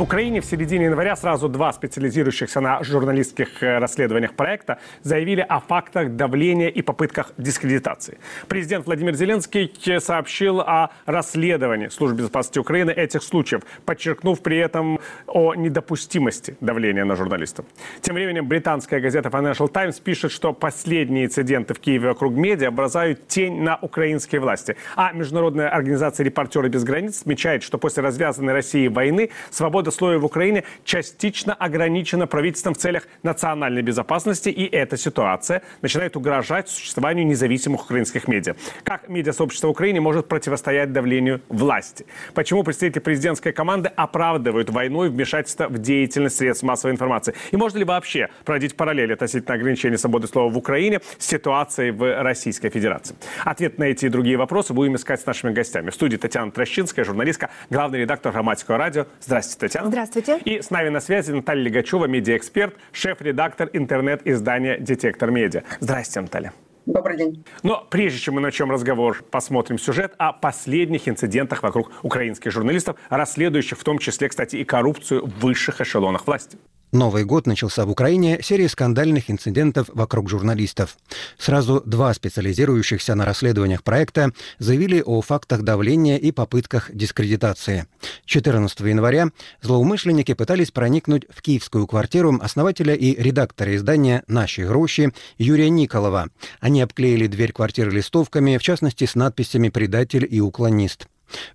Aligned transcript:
В 0.00 0.04
Украине 0.04 0.40
в 0.40 0.46
середине 0.46 0.86
января 0.86 1.14
сразу 1.14 1.46
два 1.50 1.70
специализирующихся 1.74 2.62
на 2.62 2.82
журналистских 2.82 3.62
э, 3.62 3.80
расследованиях 3.80 4.32
проекта 4.32 4.78
заявили 5.02 5.44
о 5.46 5.60
фактах 5.60 6.16
давления 6.16 6.68
и 6.68 6.80
попытках 6.80 7.32
дискредитации. 7.36 8.16
Президент 8.48 8.86
Владимир 8.86 9.14
Зеленский 9.14 9.70
сообщил 10.00 10.60
о 10.60 10.88
расследовании 11.04 11.88
службы 11.88 12.16
безопасности 12.16 12.58
Украины 12.58 12.92
этих 12.92 13.22
случаев, 13.22 13.60
подчеркнув 13.84 14.40
при 14.40 14.56
этом 14.56 15.00
о 15.26 15.54
недопустимости 15.54 16.56
давления 16.62 17.04
на 17.04 17.14
журналистов. 17.14 17.66
Тем 18.00 18.14
временем 18.14 18.48
британская 18.48 19.00
газета 19.00 19.28
Financial 19.28 19.68
Times 19.68 20.00
пишет, 20.00 20.32
что 20.32 20.54
последние 20.54 21.26
инциденты 21.26 21.74
в 21.74 21.78
Киеве 21.78 22.08
вокруг 22.08 22.32
медиа 22.32 22.70
бросают 22.70 23.28
тень 23.28 23.60
на 23.60 23.76
украинские 23.76 24.40
власти. 24.40 24.76
А 24.96 25.12
международная 25.12 25.68
организация 25.68 26.24
«Репортеры 26.24 26.70
без 26.70 26.84
границ» 26.84 27.20
отмечает, 27.20 27.62
что 27.62 27.76
после 27.76 28.02
развязанной 28.02 28.54
России 28.54 28.88
войны 28.88 29.28
свобода 29.50 29.89
слоя 29.90 30.18
в 30.18 30.24
Украине 30.24 30.64
частично 30.84 31.54
ограничена 31.54 32.26
правительством 32.26 32.74
в 32.74 32.78
целях 32.78 33.08
национальной 33.22 33.82
безопасности, 33.82 34.48
и 34.48 34.66
эта 34.66 34.96
ситуация 34.96 35.62
начинает 35.82 36.16
угрожать 36.16 36.68
существованию 36.68 37.26
независимых 37.26 37.84
украинских 37.84 38.28
медиа. 38.28 38.54
Как 38.84 39.08
медиасообщество 39.08 39.68
в 39.68 39.70
Украине 39.70 40.00
может 40.00 40.28
противостоять 40.28 40.92
давлению 40.92 41.40
власти? 41.48 42.06
Почему 42.34 42.62
представители 42.62 43.00
президентской 43.00 43.52
команды 43.52 43.90
оправдывают 43.94 44.70
войну 44.70 45.04
и 45.04 45.08
вмешательство 45.08 45.68
в 45.68 45.78
деятельность 45.78 46.36
средств 46.36 46.62
массовой 46.62 46.92
информации? 46.92 47.34
И 47.50 47.56
можно 47.56 47.78
ли 47.78 47.84
вообще 47.84 48.28
проводить 48.44 48.76
параллели 48.76 49.12
относительно 49.12 49.54
ограничения 49.54 49.98
свободы 49.98 50.26
слова 50.26 50.50
в 50.50 50.58
Украине 50.58 51.00
с 51.18 51.26
ситуацией 51.26 51.90
в 51.90 52.22
Российской 52.22 52.70
Федерации? 52.70 53.16
Ответ 53.44 53.78
на 53.78 53.84
эти 53.84 54.06
и 54.06 54.08
другие 54.08 54.36
вопросы 54.36 54.72
будем 54.74 54.96
искать 54.96 55.20
с 55.20 55.26
нашими 55.26 55.52
гостями. 55.52 55.90
В 55.90 55.94
студии 55.94 56.16
Татьяна 56.16 56.50
Трощинская, 56.50 57.04
журналистка, 57.04 57.50
главный 57.70 58.00
редактор 58.00 58.32
громадского 58.32 58.78
радио. 58.78 59.06
Здравствуйте, 59.20 59.60
Татьяна. 59.60 59.69
Здравствуйте. 59.70 60.38
И 60.44 60.60
с 60.60 60.70
нами 60.70 60.88
на 60.88 61.00
связи 61.00 61.32
Наталья 61.32 61.62
Легачева, 61.62 62.06
медиаэксперт, 62.06 62.74
шеф-редактор 62.92 63.70
интернет-издания 63.72 64.78
«Детектор 64.78 65.30
медиа». 65.30 65.62
Здравствуйте, 65.80 66.20
Наталья. 66.20 66.52
Добрый 66.86 67.16
день. 67.16 67.44
Но 67.62 67.86
прежде 67.88 68.18
чем 68.18 68.34
мы 68.34 68.40
начнем 68.40 68.70
разговор, 68.70 69.22
посмотрим 69.30 69.78
сюжет 69.78 70.14
о 70.18 70.32
последних 70.32 71.08
инцидентах 71.08 71.62
вокруг 71.62 71.92
украинских 72.02 72.50
журналистов, 72.50 72.96
расследующих 73.10 73.78
в 73.78 73.84
том 73.84 73.98
числе, 73.98 74.28
кстати, 74.28 74.56
и 74.56 74.64
коррупцию 74.64 75.26
в 75.26 75.40
высших 75.40 75.80
эшелонах 75.80 76.26
власти. 76.26 76.58
Новый 76.92 77.24
год 77.24 77.46
начался 77.46 77.86
в 77.86 77.90
Украине 77.90 78.40
серией 78.42 78.68
скандальных 78.68 79.30
инцидентов 79.30 79.88
вокруг 79.94 80.28
журналистов. 80.28 80.96
Сразу 81.38 81.82
два 81.86 82.12
специализирующихся 82.14 83.14
на 83.14 83.24
расследованиях 83.24 83.84
проекта 83.84 84.32
заявили 84.58 85.00
о 85.00 85.20
фактах 85.20 85.62
давления 85.62 86.16
и 86.16 86.32
попытках 86.32 86.90
дискредитации. 86.92 87.86
14 88.24 88.80
января 88.80 89.28
злоумышленники 89.62 90.34
пытались 90.34 90.72
проникнуть 90.72 91.26
в 91.30 91.42
киевскую 91.42 91.86
квартиру 91.86 92.36
основателя 92.42 92.94
и 92.94 93.14
редактора 93.20 93.76
издания 93.76 94.24
«Наши 94.26 94.66
гроши» 94.66 95.12
Юрия 95.38 95.70
Николова. 95.70 96.28
Они 96.58 96.82
обклеили 96.82 97.28
дверь 97.28 97.52
квартиры 97.52 97.92
листовками, 97.92 98.58
в 98.58 98.62
частности 98.62 99.04
с 99.06 99.14
надписями 99.14 99.68
«Предатель» 99.68 100.26
и 100.28 100.40
«Уклонист». 100.40 101.06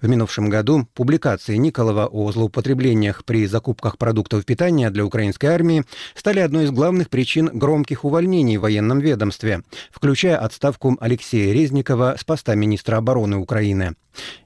В 0.01 0.07
минувшем 0.07 0.49
году 0.49 0.87
публикации 0.93 1.55
Николова 1.57 2.07
о 2.07 2.31
злоупотреблениях 2.31 3.25
при 3.25 3.45
закупках 3.47 3.97
продуктов 3.97 4.45
питания 4.45 4.89
для 4.89 5.05
украинской 5.05 5.47
армии 5.47 5.83
стали 6.15 6.39
одной 6.39 6.65
из 6.65 6.71
главных 6.71 7.09
причин 7.09 7.49
громких 7.53 8.05
увольнений 8.05 8.57
в 8.57 8.61
военном 8.61 8.99
ведомстве, 8.99 9.63
включая 9.91 10.37
отставку 10.37 10.97
Алексея 10.99 11.53
Резникова 11.53 12.15
с 12.17 12.23
поста 12.23 12.55
министра 12.55 12.97
обороны 12.97 13.37
Украины. 13.37 13.95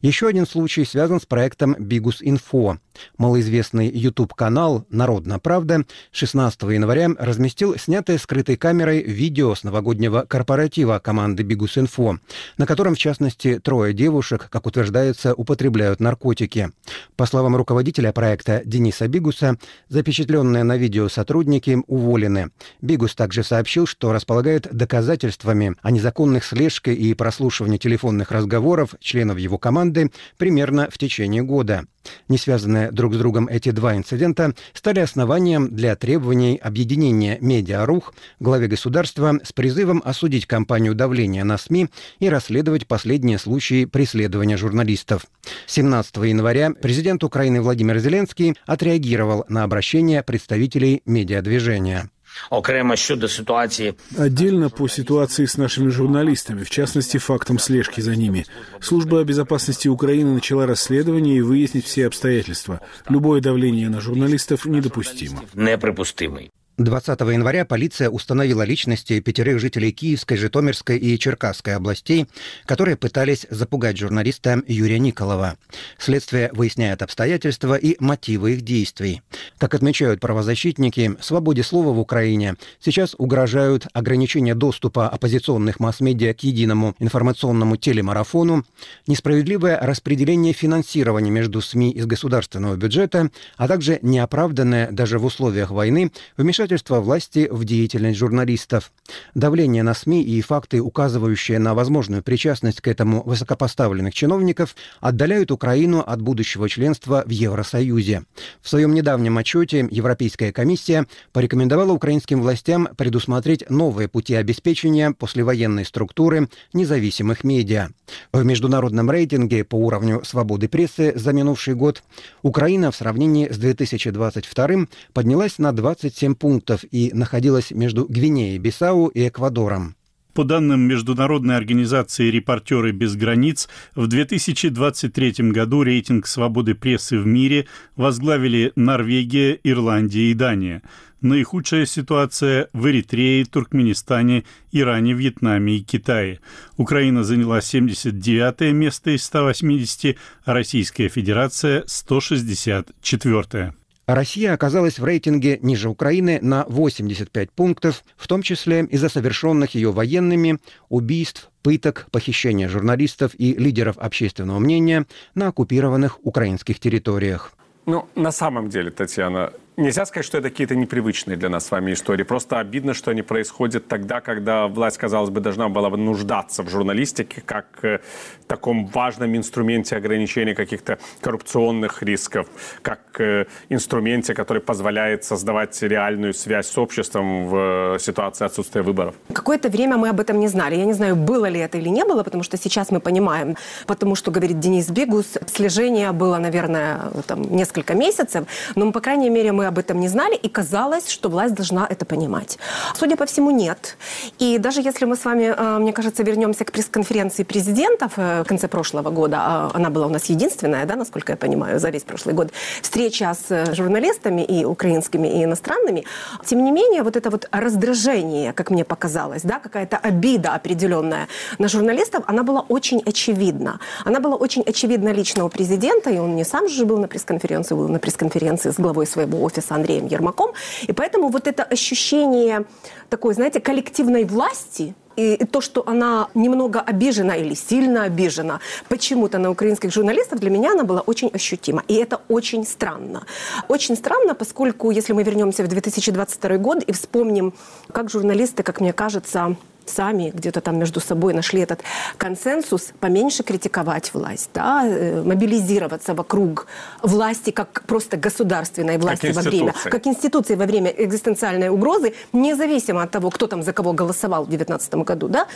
Еще 0.02 0.28
один 0.28 0.48
случай 0.48 0.86
связан 0.86 1.20
с 1.20 1.26
проектом 1.26 1.76
«Бигус 1.78 2.18
Инфо». 2.22 2.78
Малоизвестный 3.18 3.90
YouTube-канал 3.90 4.86
«Народная 4.90 5.40
правда» 5.40 5.86
16 6.12 6.62
января 6.64 7.10
разместил 7.18 7.78
снятое 7.78 8.18
скрытой 8.18 8.58
камерой 8.58 9.04
видео 9.04 9.56
с 9.56 9.64
новогоднего 9.64 10.26
корпоратива 10.28 11.00
команды 11.00 11.44
«Бигус 11.44 11.78
Инфо», 11.78 12.18
на 12.58 12.66
котором, 12.66 12.96
в 12.96 12.98
частности, 12.98 13.60
трое 13.60 13.94
девушек, 13.94 14.48
как 14.50 14.66
утверждается, 14.66 15.34
употребляют 15.34 16.00
наркотики. 16.00 16.72
По 17.16 17.26
словам 17.26 17.56
руководителя 17.56 18.12
проекта 18.12 18.62
Дениса 18.66 19.08
Бигуса, 19.08 19.58
запечатленные 19.88 20.64
на 20.64 20.78
видео 20.78 21.10
сотрудники 21.10 21.78
уволены. 21.88 22.52
Бигус 22.82 23.16
также 23.16 23.44
сообщил, 23.44 23.86
что 23.86 24.14
располагает 24.14 24.68
доказательствами 24.74 25.76
о 25.82 25.92
незаконных 25.92 26.44
слежке 26.44 26.94
и 26.94 27.14
прослушивании 27.14 27.78
телефонных 27.78 28.32
разговоров 28.32 28.96
членов 29.00 29.38
его 29.38 29.58
команды 29.60 30.12
примерно 30.38 30.90
в 30.92 30.98
течение 30.98 31.44
года. 31.44 31.86
Не 32.28 32.38
связанные 32.38 32.92
друг 32.92 33.14
с 33.14 33.18
другом 33.18 33.48
эти 33.48 33.72
два 33.72 33.96
инцидента 33.96 34.54
стали 34.74 35.00
основанием 35.00 35.76
для 35.76 35.96
требований 35.96 36.58
объединения 36.58 37.38
«Медиарух» 37.42 38.14
главе 38.40 38.68
государства 38.68 39.40
с 39.44 39.54
призывом 39.54 40.02
осудить 40.04 40.46
кампанию 40.46 40.96
давления 40.96 41.44
на 41.44 41.58
СМИ 41.58 41.90
и 42.20 42.30
расследовать 42.30 42.88
последние 42.88 43.38
случаи 43.38 43.86
преследования 43.86 44.58
журналистов. 44.58 45.26
17 45.68 46.16
января 46.18 46.72
президент 46.72 47.24
Украины 47.24 47.62
Владимир 47.62 48.00
Зеленский 48.00 48.56
отреагировал 48.66 49.46
на 49.50 49.64
обращение 49.64 50.24
представителей 50.24 51.02
медиадвижения 51.06 52.10
окремо 52.50 52.96
щодо 52.96 53.28
ситуации. 53.28 53.94
Отдельно 54.18 54.70
по 54.70 54.88
ситуации 54.88 55.46
с 55.46 55.58
нашими 55.58 55.90
журналистами, 55.90 56.64
в 56.64 56.70
частности, 56.70 57.18
фактом 57.18 57.60
слежки 57.60 58.02
за 58.02 58.16
ними. 58.16 58.46
Служба 58.82 59.24
безопасности 59.24 59.88
Украины 59.88 60.34
начала 60.34 60.66
расследование 60.66 61.38
и 61.38 61.42
выяснить 61.42 61.86
все 61.86 62.08
обстоятельства. 62.08 62.82
Любое 63.10 63.42
давление 63.42 63.90
на 63.90 64.02
журналистов 64.02 64.66
недопустимо. 64.66 65.44
Неприпустимый. 65.54 66.52
20 66.80 67.20
января 67.20 67.66
полиция 67.66 68.10
установила 68.10 68.62
личности 68.62 69.20
пятерых 69.20 69.60
жителей 69.60 69.92
Киевской, 69.92 70.38
Житомирской 70.38 70.98
и 70.98 71.20
Черкасской 71.20 71.76
областей, 71.76 72.26
которые 72.66 72.96
пытались 72.96 73.46
запугать 73.50 73.98
журналиста 73.98 74.64
Юрия 74.66 74.98
Николова. 74.98 75.58
Следствие 75.98 76.50
выясняет 76.54 77.02
обстоятельства 77.02 77.76
и 77.76 77.98
мотивы 78.00 78.54
их 78.54 78.62
действий. 78.62 79.22
Как 79.58 79.74
отмечают 79.74 80.22
правозащитники, 80.22 81.18
свободе 81.20 81.64
слова 81.64 81.92
в 81.92 82.00
Украине 82.00 82.56
сейчас 82.80 83.14
угрожают 83.18 83.88
ограничение 83.92 84.56
доступа 84.56 85.10
оппозиционных 85.10 85.82
масс-медиа 85.82 86.34
к 86.34 86.44
единому 86.44 86.96
информационному 87.00 87.76
телемарафону, 87.76 88.64
несправедливое 89.06 89.78
распределение 89.82 90.54
финансирования 90.54 91.30
между 91.30 91.60
СМИ 91.60 91.92
из 91.92 92.06
государственного 92.06 92.78
бюджета, 92.78 93.32
а 93.58 93.68
также 93.68 94.00
неоправданное 94.02 94.90
даже 94.92 95.20
в 95.20 95.26
условиях 95.26 95.72
войны 95.72 96.14
вмешательство 96.38 96.69
вмешательство 96.70 97.00
власти 97.00 97.48
в 97.50 97.66
деятельность 97.66 98.20
журналистов. 98.20 98.92
Давление 99.34 99.82
на 99.82 99.96
СМИ 99.96 100.22
и 100.22 100.40
факты, 100.42 100.82
указывающие 100.82 101.58
на 101.58 101.74
возможную 101.74 102.22
причастность 102.22 102.80
к 102.80 102.88
этому 102.88 103.24
высокопоставленных 103.24 104.14
чиновников, 104.14 104.76
отдаляют 105.00 105.50
Украину 105.50 106.02
от 106.06 106.22
будущего 106.22 106.70
членства 106.70 107.24
в 107.26 107.30
Евросоюзе. 107.32 108.24
В 108.62 108.70
своем 108.70 108.94
недавнем 108.94 109.36
отчете 109.40 109.88
Европейская 109.90 110.52
комиссия 110.52 111.08
порекомендовала 111.32 111.92
украинским 111.92 112.40
властям 112.42 112.88
предусмотреть 112.96 113.68
новые 113.72 114.08
пути 114.08 114.36
обеспечения 114.36 115.12
послевоенной 115.12 115.86
структуры 115.86 116.50
независимых 116.74 117.44
медиа. 117.44 117.90
В 118.32 118.46
международном 118.46 119.10
рейтинге 119.10 119.64
по 119.64 119.76
уровню 119.76 120.22
свободы 120.24 120.68
прессы 120.68 121.14
за 121.16 121.34
минувший 121.34 121.74
год 121.74 122.04
Украина 122.44 122.92
в 122.92 122.96
сравнении 122.96 123.50
с 123.50 123.58
2022 123.58 124.88
поднялась 125.14 125.58
на 125.58 125.72
27 125.72 126.36
пунктов 126.36 126.59
пунктов 126.60 126.84
и 126.92 127.12
находилась 127.14 127.72
между 127.72 128.06
Гвинеей, 128.06 128.58
Бисау 128.58 129.08
и 129.08 129.28
Эквадором. 129.28 129.96
По 130.34 130.44
данным 130.44 130.82
Международной 130.82 131.58
организации 131.58 132.30
«Репортеры 132.30 132.92
без 132.92 133.16
границ», 133.16 133.68
в 133.96 134.08
2023 134.08 135.52
году 135.52 135.84
рейтинг 135.84 136.28
свободы 136.28 136.76
прессы 136.76 137.18
в 137.18 137.26
мире 137.26 137.66
возглавили 137.96 138.72
Норвегия, 138.76 139.60
Ирландия 139.64 140.32
и 140.32 140.34
Дания. 140.34 140.82
Наихудшая 141.22 141.86
ситуация 141.86 142.70
в 142.74 142.88
Эритрее, 142.88 143.44
Туркменистане, 143.46 144.44
Иране, 144.72 145.14
Вьетнаме 145.14 145.78
и 145.78 145.84
Китае. 145.84 146.40
Украина 146.78 147.24
заняла 147.24 147.60
79 147.60 148.74
место 148.74 149.12
из 149.12 149.24
180, 149.24 150.16
а 150.46 150.54
Российская 150.54 151.10
Федерация– 151.10 151.84
164. 151.88 153.74
Россия 154.10 154.54
оказалась 154.54 154.98
в 154.98 155.06
рейтинге 155.06 155.60
ниже 155.62 155.88
Украины 155.88 156.40
на 156.42 156.66
85 156.68 157.52
пунктов, 157.52 158.04
в 158.18 158.28
том 158.28 158.42
числе 158.42 158.84
из-за 158.86 159.08
совершенных 159.08 159.76
ее 159.76 159.92
военными 159.92 160.58
убийств, 160.90 161.52
пыток, 161.62 162.08
похищения 162.10 162.68
журналистов 162.70 163.34
и 163.38 163.54
лидеров 163.54 164.00
общественного 164.00 164.58
мнения 164.58 165.06
на 165.36 165.50
оккупированных 165.50 166.26
украинских 166.26 166.80
территориях. 166.80 167.52
Ну, 167.86 168.08
на 168.16 168.32
самом 168.32 168.70
деле, 168.70 168.90
Татьяна, 168.90 169.54
Нельзя 169.80 170.06
сказать, 170.06 170.26
что 170.26 170.40
это 170.40 170.50
какие-то 170.50 170.76
непривычные 170.76 171.38
для 171.38 171.48
нас 171.48 171.68
с 171.68 171.72
вами 171.72 171.94
истории. 171.94 172.24
Просто 172.24 172.60
обидно, 172.60 172.94
что 172.94 173.12
они 173.12 173.22
происходят 173.22 173.88
тогда, 173.88 174.20
когда 174.20 174.68
власть, 174.68 174.98
казалось 174.98 175.30
бы, 175.30 175.40
должна 175.40 175.70
была 175.70 175.90
бы 175.90 175.96
нуждаться 175.96 176.64
в 176.64 176.70
журналистике 176.70 177.42
как 177.46 177.66
э, 177.84 178.00
таком 178.46 178.88
важном 178.88 179.38
инструменте 179.38 179.96
ограничения 179.96 180.54
каких-то 180.54 181.00
коррупционных 181.22 182.04
рисков, 182.04 182.48
как 182.82 183.00
э, 183.22 183.46
инструменте, 183.70 184.34
который 184.34 184.62
позволяет 184.62 185.24
создавать 185.24 185.82
реальную 185.82 186.34
связь 186.34 186.68
с 186.68 186.78
обществом 186.78 187.48
в 187.48 188.00
ситуации 188.00 188.44
отсутствия 188.44 188.82
выборов. 188.82 189.16
Какое-то 189.32 189.70
время 189.70 189.96
мы 189.96 190.10
об 190.10 190.20
этом 190.20 190.42
не 190.42 190.50
знали. 190.50 190.76
Я 190.76 190.84
не 190.84 190.94
знаю, 190.94 191.16
было 191.16 191.46
ли 191.46 191.58
это 191.62 191.78
или 191.78 191.88
не 191.88 192.04
было, 192.04 192.24
потому 192.24 192.44
что 192.44 192.58
сейчас 192.58 192.92
мы 192.92 193.00
понимаем, 193.00 193.56
потому 193.88 194.16
что, 194.16 194.30
говорит 194.30 194.60
Денис 194.60 194.90
Бигус, 194.90 195.38
слежение 195.48 196.12
было, 196.12 196.38
наверное, 196.38 197.12
там, 197.28 197.44
несколько 197.44 197.94
месяцев, 197.94 198.46
но, 198.76 198.92
по 198.92 199.00
крайней 199.00 199.30
мере, 199.30 199.54
мы 199.54 199.69
об 199.70 199.78
этом 199.78 200.00
не 200.00 200.10
знали, 200.10 200.36
и 200.36 200.50
казалось, 200.50 201.10
что 201.10 201.30
власть 201.30 201.56
должна 201.56 201.88
это 201.90 202.06
понимать. 202.06 202.58
Судя 202.96 203.16
по 203.16 203.26
всему, 203.26 203.52
нет. 203.52 203.98
И 204.40 204.58
даже 204.58 204.82
если 204.82 205.06
мы 205.06 205.16
с 205.16 205.26
вами, 205.26 205.54
э, 205.56 205.80
мне 205.80 205.94
кажется, 205.94 206.24
вернемся 206.24 206.66
к 206.66 206.72
пресс-конференции 206.72 207.44
президентов 207.44 208.14
э, 208.18 208.42
в 208.44 208.48
конце 208.48 208.68
прошлого 208.68 209.10
года, 209.12 209.38
а 209.40 209.72
она 209.74 209.90
была 209.90 210.08
у 210.08 210.10
нас 210.10 210.26
единственная, 210.26 210.86
да, 210.86 210.96
насколько 210.96 211.32
я 211.32 211.38
понимаю, 211.38 211.80
за 211.80 211.90
весь 211.90 212.04
прошлый 212.04 212.36
год, 212.36 212.52
встреча 212.82 213.34
с 213.34 213.52
э, 213.52 213.76
журналистами 213.76 214.42
и 214.42 214.66
украинскими, 214.66 215.28
и 215.28 215.44
иностранными, 215.44 216.04
тем 216.46 216.64
не 216.64 216.72
менее, 216.72 217.04
вот 217.04 217.16
это 217.16 217.30
вот 217.30 217.48
раздражение, 217.52 218.54
как 218.54 218.72
мне 218.72 218.84
показалось, 218.84 219.44
да, 219.44 219.60
какая-то 219.60 219.98
обида 219.98 220.56
определенная 220.56 221.28
на 221.60 221.68
журналистов, 221.68 222.24
она 222.28 222.44
была 222.44 222.62
очень 222.70 223.02
очевидна. 223.06 223.80
Она 224.06 224.20
была 224.20 224.36
очень 224.36 224.64
очевидна 224.64 225.14
лично 225.14 225.46
у 225.46 225.50
президента, 225.50 226.10
и 226.10 226.18
он 226.18 226.36
не 226.36 226.44
сам 226.44 226.68
же 226.68 226.86
был 226.86 226.98
на 226.98 227.08
пресс-конференции, 227.08 227.76
был 227.76 227.88
на 227.88 228.00
пресс-конференции 228.00 228.72
с 228.72 228.80
главой 228.80 229.06
своего 229.06 229.44
офиса 229.44 229.59
с 229.62 229.72
Андреем 229.72 230.08
Ермаком. 230.08 230.54
И 230.88 230.94
поэтому 230.94 231.30
вот 231.30 231.48
это 231.48 231.64
ощущение 231.64 232.66
такой, 233.10 233.34
знаете, 233.34 233.60
коллективной 233.60 234.26
власти, 234.26 234.96
и 235.20 235.46
то, 235.46 235.60
что 235.60 235.84
она 235.86 236.30
немного 236.34 236.80
обижена 236.80 237.36
или 237.36 237.54
сильно 237.54 238.04
обижена 238.04 238.62
почему-то 238.88 239.38
на 239.38 239.52
украинских 239.52 239.92
журналистов, 239.92 240.40
для 240.40 240.50
меня 240.50 240.72
она 240.72 240.84
была 240.84 241.02
очень 241.02 241.30
ощутима. 241.34 241.84
И 241.90 241.96
это 241.96 242.22
очень 242.30 242.66
странно. 242.66 243.26
Очень 243.68 243.98
странно, 243.98 244.34
поскольку, 244.34 244.92
если 244.92 245.12
мы 245.12 245.24
вернемся 245.24 245.64
в 245.64 245.68
2022 245.68 246.58
год 246.58 246.84
и 246.84 246.94
вспомним, 246.94 247.54
как 247.92 248.10
журналисты, 248.10 248.64
как 248.64 248.80
мне 248.80 248.94
кажется, 248.94 249.58
сами 249.90 250.32
где-то 250.34 250.62
там 250.62 250.78
между 250.78 251.00
собой 251.00 251.34
нашли 251.34 251.62
этот 251.62 251.82
консенсус, 252.18 252.94
поменьше 253.00 253.44
критиковать 253.44 254.14
власть, 254.14 254.50
да, 254.54 254.84
э, 254.86 255.22
мобилизироваться 255.24 256.14
вокруг 256.14 256.68
власти 257.02 257.52
как 257.52 257.84
просто 257.88 258.18
государственной 258.18 258.98
власти 258.98 259.28
как 259.28 259.36
во 259.36 259.42
время, 259.42 259.74
как 259.84 260.08
институции 260.08 260.56
во 260.56 260.66
время 260.66 260.90
экзистенциальной 260.90 261.70
угрозы, 261.70 262.14
независимо 262.34 263.04
от 263.04 263.12
того, 263.12 263.30
кто 263.30 263.48
там 263.48 263.64
за 263.64 263.74
кого 263.74 263.94
голосовал 263.94 264.44
в 264.44 264.50
2019 264.50 264.96
году, 264.96 265.28
да, 265.28 265.48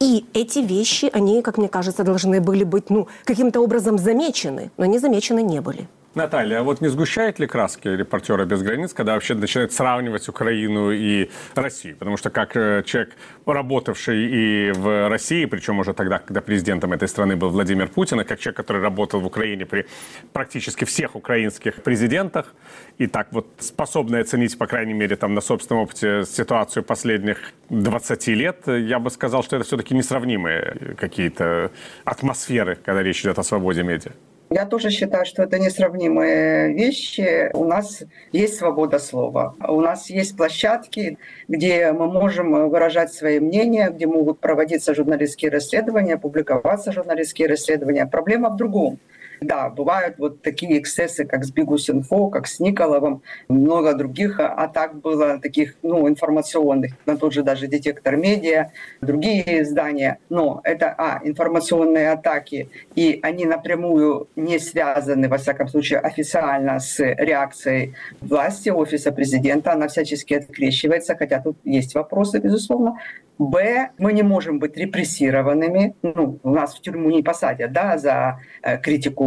и 0.00 0.24
эти 0.34 0.58
вещи, 0.60 1.10
они, 1.12 1.42
как 1.42 1.58
мне 1.58 1.68
кажется, 1.68 2.04
должны 2.04 2.40
были 2.40 2.64
быть, 2.64 2.90
ну, 2.90 3.08
каким-то 3.24 3.60
образом 3.60 3.98
замечены, 3.98 4.70
но 4.76 4.84
они 4.84 4.98
замечены 4.98 5.42
не 5.42 5.60
были. 5.60 5.88
Наталья, 6.14 6.60
а 6.60 6.62
вот 6.62 6.82
не 6.82 6.88
сгущает 6.88 7.38
ли 7.38 7.46
краски 7.46 7.88
репортера 7.88 8.44
без 8.44 8.62
границ, 8.62 8.92
когда 8.92 9.14
вообще 9.14 9.34
начинают 9.34 9.72
сравнивать 9.72 10.28
Украину 10.28 10.90
и 10.90 11.30
Россию? 11.54 11.96
Потому 11.96 12.18
что 12.18 12.28
как 12.28 12.54
э, 12.54 12.82
человек, 12.84 13.14
работавший 13.46 14.26
и 14.30 14.72
в 14.72 15.08
России, 15.08 15.46
причем 15.46 15.78
уже 15.78 15.94
тогда, 15.94 16.18
когда 16.18 16.42
президентом 16.42 16.92
этой 16.92 17.08
страны 17.08 17.36
был 17.36 17.48
Владимир 17.48 17.88
Путин, 17.88 18.20
и 18.20 18.24
как 18.24 18.40
человек, 18.40 18.58
который 18.58 18.82
работал 18.82 19.20
в 19.20 19.26
Украине 19.26 19.64
при 19.64 19.86
практически 20.34 20.84
всех 20.84 21.16
украинских 21.16 21.82
президентах, 21.82 22.54
и 22.98 23.06
так 23.06 23.28
вот 23.30 23.46
способный 23.58 24.20
оценить, 24.20 24.58
по 24.58 24.66
крайней 24.66 24.94
мере, 24.94 25.16
там 25.16 25.32
на 25.32 25.40
собственном 25.40 25.84
опыте 25.84 26.24
ситуацию 26.26 26.82
последних 26.82 27.38
20 27.70 28.26
лет, 28.28 28.66
я 28.66 28.98
бы 28.98 29.08
сказал, 29.08 29.42
что 29.42 29.56
это 29.56 29.64
все-таки 29.64 29.94
несравнимые 29.94 30.94
какие-то 30.98 31.70
атмосферы, 32.04 32.76
когда 32.84 33.02
речь 33.02 33.22
идет 33.22 33.38
о 33.38 33.42
свободе 33.42 33.82
медиа. 33.82 34.12
Я 34.52 34.66
тоже 34.66 34.90
считаю, 34.90 35.24
что 35.24 35.42
это 35.42 35.58
несравнимые 35.58 36.74
вещи. 36.74 37.50
У 37.54 37.64
нас 37.64 38.02
есть 38.32 38.56
свобода 38.56 38.98
слова. 38.98 39.54
У 39.66 39.80
нас 39.80 40.10
есть 40.10 40.36
площадки, 40.36 41.16
где 41.48 41.92
мы 41.92 42.06
можем 42.06 42.68
выражать 42.68 43.14
свои 43.14 43.40
мнения, 43.40 43.88
где 43.88 44.06
могут 44.06 44.40
проводиться 44.40 44.94
журналистские 44.94 45.50
расследования, 45.50 46.18
публиковаться 46.18 46.92
журналистские 46.92 47.48
расследования. 47.48 48.06
Проблема 48.06 48.50
в 48.50 48.56
другом– 48.56 48.98
да, 49.42 49.68
бывают 49.68 50.18
вот 50.18 50.42
такие 50.42 50.78
эксцессы, 50.78 51.24
как 51.24 51.44
с 51.44 51.50
Бигус.Инфо, 51.50 52.28
как 52.28 52.46
с 52.46 52.60
Николовым, 52.60 53.22
много 53.48 53.94
других 53.94 54.40
атак 54.40 55.00
было, 55.00 55.38
таких 55.38 55.74
ну, 55.82 56.08
информационных, 56.08 56.92
на 57.06 57.16
тот 57.16 57.32
же 57.32 57.42
даже 57.42 57.66
детектор 57.68 58.16
медиа, 58.16 58.70
другие 59.00 59.62
издания. 59.62 60.18
Но 60.28 60.60
это, 60.64 60.94
а, 60.96 61.20
информационные 61.24 62.10
атаки, 62.12 62.68
и 62.94 63.18
они 63.22 63.44
напрямую 63.44 64.28
не 64.36 64.58
связаны, 64.58 65.28
во 65.28 65.38
всяком 65.38 65.68
случае, 65.68 65.98
официально 65.98 66.80
с 66.80 66.98
реакцией 67.00 67.94
власти, 68.20 68.70
офиса 68.70 69.12
президента. 69.12 69.72
Она 69.72 69.88
всячески 69.88 70.34
открещивается, 70.34 71.16
хотя 71.16 71.40
тут 71.40 71.56
есть 71.64 71.94
вопросы, 71.94 72.38
безусловно. 72.38 72.98
Б, 73.38 73.90
мы 73.98 74.12
не 74.12 74.22
можем 74.22 74.58
быть 74.58 74.76
репрессированными. 74.76 75.94
Ну, 76.02 76.38
нас 76.44 76.74
в 76.74 76.80
тюрьму 76.80 77.10
не 77.10 77.22
посадят 77.22 77.72
да, 77.72 77.98
за 77.98 78.38
э, 78.62 78.78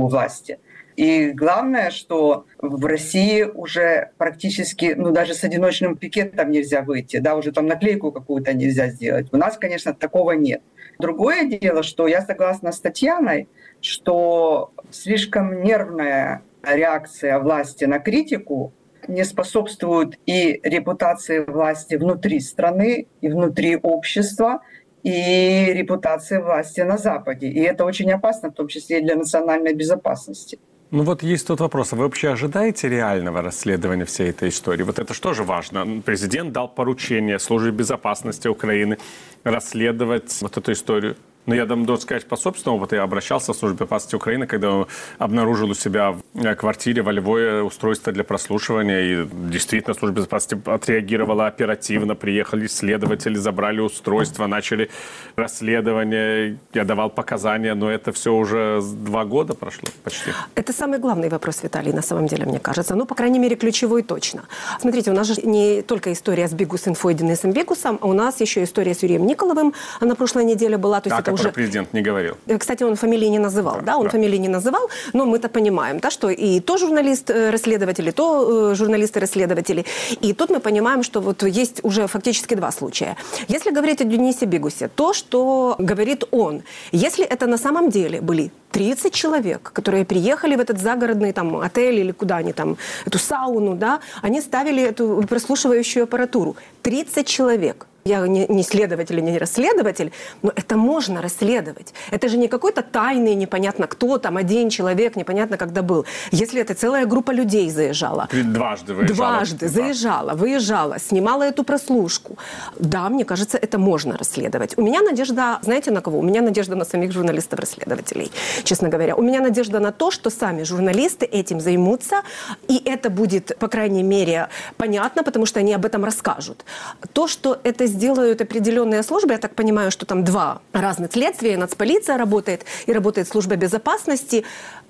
критику 0.06 0.08
власти. 0.08 0.60
И 0.98 1.32
главное, 1.32 1.92
что 1.92 2.46
в 2.62 2.86
России 2.86 3.44
уже 3.44 4.12
практически, 4.18 4.96
ну 4.98 5.12
даже 5.12 5.34
с 5.34 5.44
одиночным 5.44 5.98
пикетом 5.98 6.52
нельзя 6.52 6.82
выйти, 6.82 7.20
да, 7.20 7.36
уже 7.36 7.52
там 7.52 7.68
наклейку 7.68 8.12
какую-то 8.12 8.54
нельзя 8.54 8.88
сделать. 8.88 9.28
У 9.34 9.38
нас, 9.38 9.58
конечно, 9.58 9.94
такого 9.94 10.32
нет. 10.32 10.62
Другое 11.00 11.44
дело, 11.44 11.84
что 11.84 12.08
я 12.08 12.22
согласна 12.22 12.72
с 12.72 12.80
Татьяной, 12.80 13.48
что 13.82 14.72
слишком 14.92 15.64
нервная 15.64 16.42
реакция 16.64 17.40
власти 17.40 17.86
на 17.86 18.00
критику 18.00 18.72
не 19.08 19.26
способствуют 19.26 20.18
и 20.26 20.62
репутации 20.64 21.40
власти 21.40 21.96
внутри 21.96 22.40
страны, 22.40 23.08
и 23.22 23.28
внутри 23.28 23.76
общества, 23.76 24.62
и 25.06 25.74
репутации 25.74 26.40
власти 26.40 26.82
на 26.82 26.98
Западе. 26.98 27.48
И 27.48 27.60
это 27.60 27.86
очень 27.86 28.12
опасно, 28.12 28.50
в 28.50 28.54
том 28.54 28.68
числе 28.68 29.00
и 29.00 29.02
для 29.02 29.16
национальной 29.16 29.74
безопасности. 29.74 30.58
Ну 30.92 31.04
вот 31.04 31.24
есть 31.24 31.48
тот 31.48 31.60
вопрос, 31.60 31.94
а 31.94 31.96
вы 31.96 32.04
вообще 32.04 32.30
ожидаете 32.30 32.90
реального 32.90 33.42
расследования 33.42 34.06
всей 34.06 34.30
этой 34.30 34.50
истории? 34.50 34.84
Вот 34.84 34.98
это 34.98 35.14
что 35.14 35.34
же 35.34 35.44
важно? 35.44 36.02
Президент 36.04 36.54
дал 36.54 36.68
поручение 36.68 37.38
службе 37.38 37.72
безопасности 37.72 38.48
Украины 38.48 38.98
расследовать 39.44 40.42
вот 40.42 40.58
эту 40.58 40.72
историю. 40.72 41.16
Но 41.46 41.56
я 41.56 41.66
должен 41.66 42.00
сказать 42.00 42.26
по 42.26 42.36
собственному 42.36 42.82
опыту, 42.82 42.96
я 42.96 43.04
обращался 43.04 43.54
в 43.54 43.56
службу 43.56 43.78
безопасности 43.78 44.16
Украины, 44.16 44.48
когда 44.48 44.86
обнаружил 45.20 45.70
у 45.70 45.74
себя 45.74 46.12
в 46.12 46.22
э, 46.34 46.56
квартире 46.56 47.02
во 47.02 47.12
Львове 47.12 47.62
устройство 47.62 48.12
для 48.12 48.24
прослушивания, 48.24 49.02
и 49.02 49.28
действительно 49.52 49.94
служба 49.94 50.18
безопасности 50.18 50.62
отреагировала 50.70 51.48
оперативно, 51.48 52.16
приехали 52.16 52.68
следователи, 52.68 53.36
забрали 53.36 53.80
устройство, 53.80 54.48
начали 54.48 54.90
расследование, 55.36 56.58
я 56.74 56.84
давал 56.84 57.10
показания, 57.10 57.76
но 57.76 57.92
это 57.92 58.12
все 58.12 58.34
уже 58.34 58.82
два 58.82 59.26
года 59.26 59.54
прошло 59.54 59.90
почти. 60.04 60.32
Это 60.56 60.74
самый 60.74 61.00
главный 61.00 61.30
вопрос, 61.30 61.64
Виталий, 61.64 61.94
на 61.94 62.02
самом 62.02 62.28
деле, 62.28 62.46
мне 62.46 62.60
кажется. 62.60 62.96
Ну, 62.96 63.06
по 63.06 63.16
крайней 63.16 63.40
мере, 63.40 63.56
ключевой 63.56 64.04
точно. 64.04 64.44
Смотрите, 64.80 65.12
у 65.12 65.14
нас 65.14 65.28
же 65.28 65.42
не 65.44 65.82
только 65.82 66.12
история 66.12 66.48
с 66.48 66.54
Бигус 66.54 66.88
Инфо 66.88 67.10
и 67.10 67.14
Денисом 67.14 67.52
Бигусом, 67.52 68.00
а 68.02 68.08
у 68.08 68.14
нас 68.14 68.42
еще 68.42 68.64
история 68.64 68.94
с 68.94 69.04
Юрием 69.04 69.26
Николовым 69.26 69.74
на 70.02 70.16
прошлой 70.16 70.46
неделе 70.46 70.78
была. 70.78 71.02
То 71.02 71.10
есть 71.10 71.20
это 71.20 71.35
уже... 71.36 71.52
президент 71.52 71.94
не 71.94 72.02
говорил. 72.02 72.36
Э, 72.48 72.58
кстати, 72.58 72.84
он 72.84 72.96
фамилии 72.96 73.30
не 73.30 73.40
называл, 73.40 73.78
да, 73.78 73.82
да 73.86 73.98
он 73.98 74.04
да. 74.04 74.10
фамилии 74.10 74.38
не 74.38 74.50
называл, 74.50 74.90
но 75.14 75.26
мы-то 75.26 75.50
понимаем, 75.50 76.00
да, 76.00 76.12
что 76.12 76.30
и 76.30 76.60
то 76.60 76.78
журналист-расследователь, 76.78 78.06
э, 78.06 78.10
и 78.10 78.12
то 78.12 78.72
э, 78.72 78.76
журналисты-расследователи. 78.76 79.86
И 80.22 80.34
тут 80.34 80.50
мы 80.50 80.60
понимаем, 80.60 81.04
что 81.04 81.22
вот 81.22 81.44
есть 81.44 81.80
уже 81.84 82.08
фактически 82.08 82.56
два 82.56 82.72
случая. 82.72 83.16
Если 83.48 83.72
говорить 83.72 84.02
о 84.02 84.04
Денисе 84.04 84.46
Бигусе, 84.46 84.88
то, 84.88 85.14
что 85.14 85.76
говорит 85.80 86.24
он, 86.32 86.64
если 86.92 87.26
это 87.26 87.48
на 87.48 87.58
самом 87.58 87.90
деле 87.90 88.22
были 88.22 88.52
30 88.72 89.14
человек, 89.14 89.72
которые 89.74 90.04
приехали 90.04 90.56
в 90.56 90.60
этот 90.60 90.80
загородный 90.80 91.32
там 91.32 91.58
отель 91.58 92.00
или 92.00 92.12
куда 92.12 92.38
они 92.38 92.54
там, 92.54 92.78
эту 93.06 93.20
сауну, 93.20 93.76
да, 93.76 94.00
они 94.22 94.42
ставили 94.42 94.84
эту 94.84 95.24
прослушивающую 95.30 96.04
аппаратуру. 96.04 96.56
30 96.82 97.28
человек– 97.28 97.88
Я 98.08 98.28
не, 98.28 98.46
не 98.50 98.62
следователь, 98.62 99.20
не 99.20 99.40
расследователь, 99.40 100.12
но 100.44 100.52
это 100.56 100.78
можно 100.78 101.24
расследовать. 101.24 101.92
Это 102.12 102.30
же 102.30 102.38
не 102.38 102.48
какой-то 102.48 102.84
тайный, 102.84 103.34
непонятно 103.34 103.88
кто, 103.88 104.20
там 104.20 104.38
один 104.38 104.70
человек, 104.70 105.16
непонятно 105.16 105.58
когда 105.58 105.82
был. 105.82 106.06
Если 106.30 106.62
это 106.62 106.76
целая 106.76 107.08
группа 107.08 107.32
людей 107.32 107.68
заезжала. 107.72 108.28
Дважды 108.32 108.94
выезжала. 108.94 109.16
Дважды 109.16 109.68
заезжала, 109.68 110.36
выезжала, 110.36 111.00
снимала 111.00 111.42
эту 111.42 111.64
прослушку. 111.64 112.38
Да, 112.78 113.10
мне 113.10 113.26
кажется, 113.26 113.58
это 113.58 113.80
можно 113.80 114.16
расследовать. 114.18 114.78
У 114.78 114.84
меня 114.84 115.02
надежда, 115.02 115.58
знаете, 115.64 115.90
на 115.90 116.02
кого? 116.02 116.20
У 116.20 116.24
меня 116.24 116.44
надежда 116.44 116.76
на 116.76 116.86
самих 116.86 117.12
журналистов-расследователей, 117.12 118.32
честно 118.64 118.90
говоря. 118.90 119.16
У 119.16 119.24
меня 119.24 119.42
надежда 119.42 119.80
на 119.80 119.92
то, 119.92 120.12
что 120.12 120.30
сами 120.30 120.62
журналисты 120.62 121.26
этим 121.26 121.60
займутся, 121.60 122.22
и 122.68 122.80
это 122.86 123.10
будет, 123.10 123.58
по 123.58 123.68
крайней 123.68 124.04
мере, 124.04 124.50
понятно, 124.78 125.24
потому 125.24 125.48
что 125.48 125.60
они 125.60 125.74
об 125.74 125.86
этом 125.86 126.06
расскажут. 126.06 126.66
То, 127.14 127.28
что 127.28 127.60
это 127.64 127.95
сделают 127.96 128.42
определенные 128.42 129.04
службы, 129.04 129.34
я 129.34 129.38
так 129.38 129.56
понимаю, 129.56 129.92
что 129.92 130.06
там 130.06 130.24
два 130.24 130.62
разных 130.74 131.14
следствия, 131.14 131.58
нацполиция 131.58 132.18
работает 132.18 132.66
и 132.86 132.94
работает 132.94 133.28
служба 133.28 133.56
безопасности, 133.56 134.44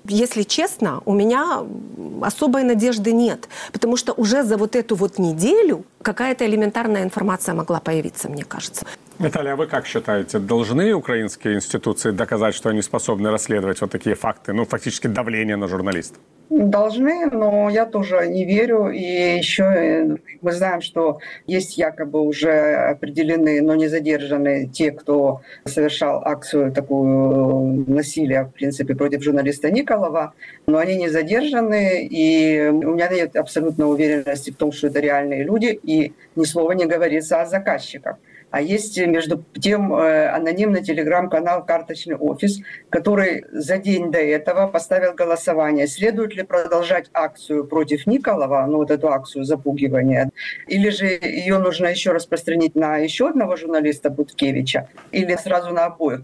если 0.08 0.42
честно, 0.42 1.00
у 1.04 1.12
меня 1.12 1.64
особой 2.22 2.64
надежды 2.64 3.12
нет, 3.12 3.48
потому 3.72 3.96
что 3.96 4.12
уже 4.12 4.42
за 4.42 4.56
вот 4.56 4.76
эту 4.76 4.94
вот 4.94 5.18
неделю 5.18 5.84
какая-то 6.02 6.46
элементарная 6.46 7.02
информация 7.02 7.54
могла 7.54 7.80
появиться, 7.80 8.28
мне 8.28 8.44
кажется. 8.44 8.86
Наталья, 9.18 9.52
а 9.52 9.56
вы 9.56 9.66
как 9.66 9.86
считаете, 9.86 10.38
должны 10.38 10.92
украинские 10.92 11.54
институции 11.54 12.10
доказать, 12.10 12.54
что 12.54 12.68
они 12.68 12.82
способны 12.82 13.30
расследовать 13.30 13.80
вот 13.80 13.90
такие 13.90 14.14
факты, 14.14 14.52
ну, 14.52 14.64
фактически 14.64 15.06
давление 15.06 15.56
на 15.56 15.68
журналистов? 15.68 16.18
Должны, 16.48 17.26
но 17.26 17.68
я 17.68 17.86
тоже 17.86 18.28
не 18.28 18.44
верю. 18.44 18.90
И 18.90 19.00
еще 19.00 19.64
э, 19.64 20.16
мы 20.42 20.52
знаем, 20.52 20.80
что 20.80 21.18
есть 21.46 21.76
якобы 21.76 22.20
уже 22.20 22.50
определены, 22.90 23.60
но 23.62 23.74
не 23.74 23.88
задержаны 23.88 24.68
те, 24.68 24.92
кто 24.92 25.40
совершал 25.64 26.22
акцию 26.24 26.72
такую 26.72 27.84
э, 27.88 27.90
насилия, 27.90 28.44
в 28.44 28.52
принципе, 28.52 28.94
против 28.94 29.24
журналиста 29.24 29.72
Николова, 29.72 30.34
но 30.66 30.78
они 30.78 30.94
не 30.96 31.08
задержаны, 31.08 32.06
и 32.06 32.68
у 32.68 32.94
меня 32.94 33.08
нет 33.08 33.34
абсолютной 33.34 33.90
уверенности 33.90 34.50
в 34.50 34.56
том, 34.56 34.70
что 34.70 34.86
это 34.86 35.00
реальные 35.00 35.42
люди, 35.42 35.78
и 35.82 36.12
ни 36.36 36.44
слова 36.44 36.72
не 36.72 36.86
говорится 36.86 37.42
о 37.42 37.46
заказчиках. 37.46 38.18
А 38.50 38.60
есть, 38.60 38.96
между 38.98 39.44
тем, 39.60 39.92
э, 39.94 40.28
анонимный 40.28 40.82
телеграм-канал 40.82 41.64
«Карточный 41.66 42.16
офис», 42.16 42.60
который 42.90 43.44
за 43.52 43.76
день 43.76 44.10
до 44.10 44.18
этого 44.18 44.68
поставил 44.68 45.14
голосование, 45.14 45.86
следует 45.86 46.34
ли 46.34 46.42
продолжать 46.42 47.10
акцию 47.12 47.66
против 47.66 48.06
Николова, 48.06 48.64
ну 48.66 48.78
вот 48.78 48.90
эту 48.90 49.08
акцию 49.08 49.44
запугивания, 49.44 50.30
или 50.68 50.90
же 50.90 51.06
ее 51.06 51.58
нужно 51.58 51.86
еще 51.86 52.12
распространить 52.12 52.76
на 52.76 52.98
еще 52.98 53.28
одного 53.28 53.56
журналиста 53.56 54.10
Буткевича, 54.10 54.88
или 55.10 55.34
сразу 55.36 55.72
на 55.72 55.86
обоих. 55.86 56.22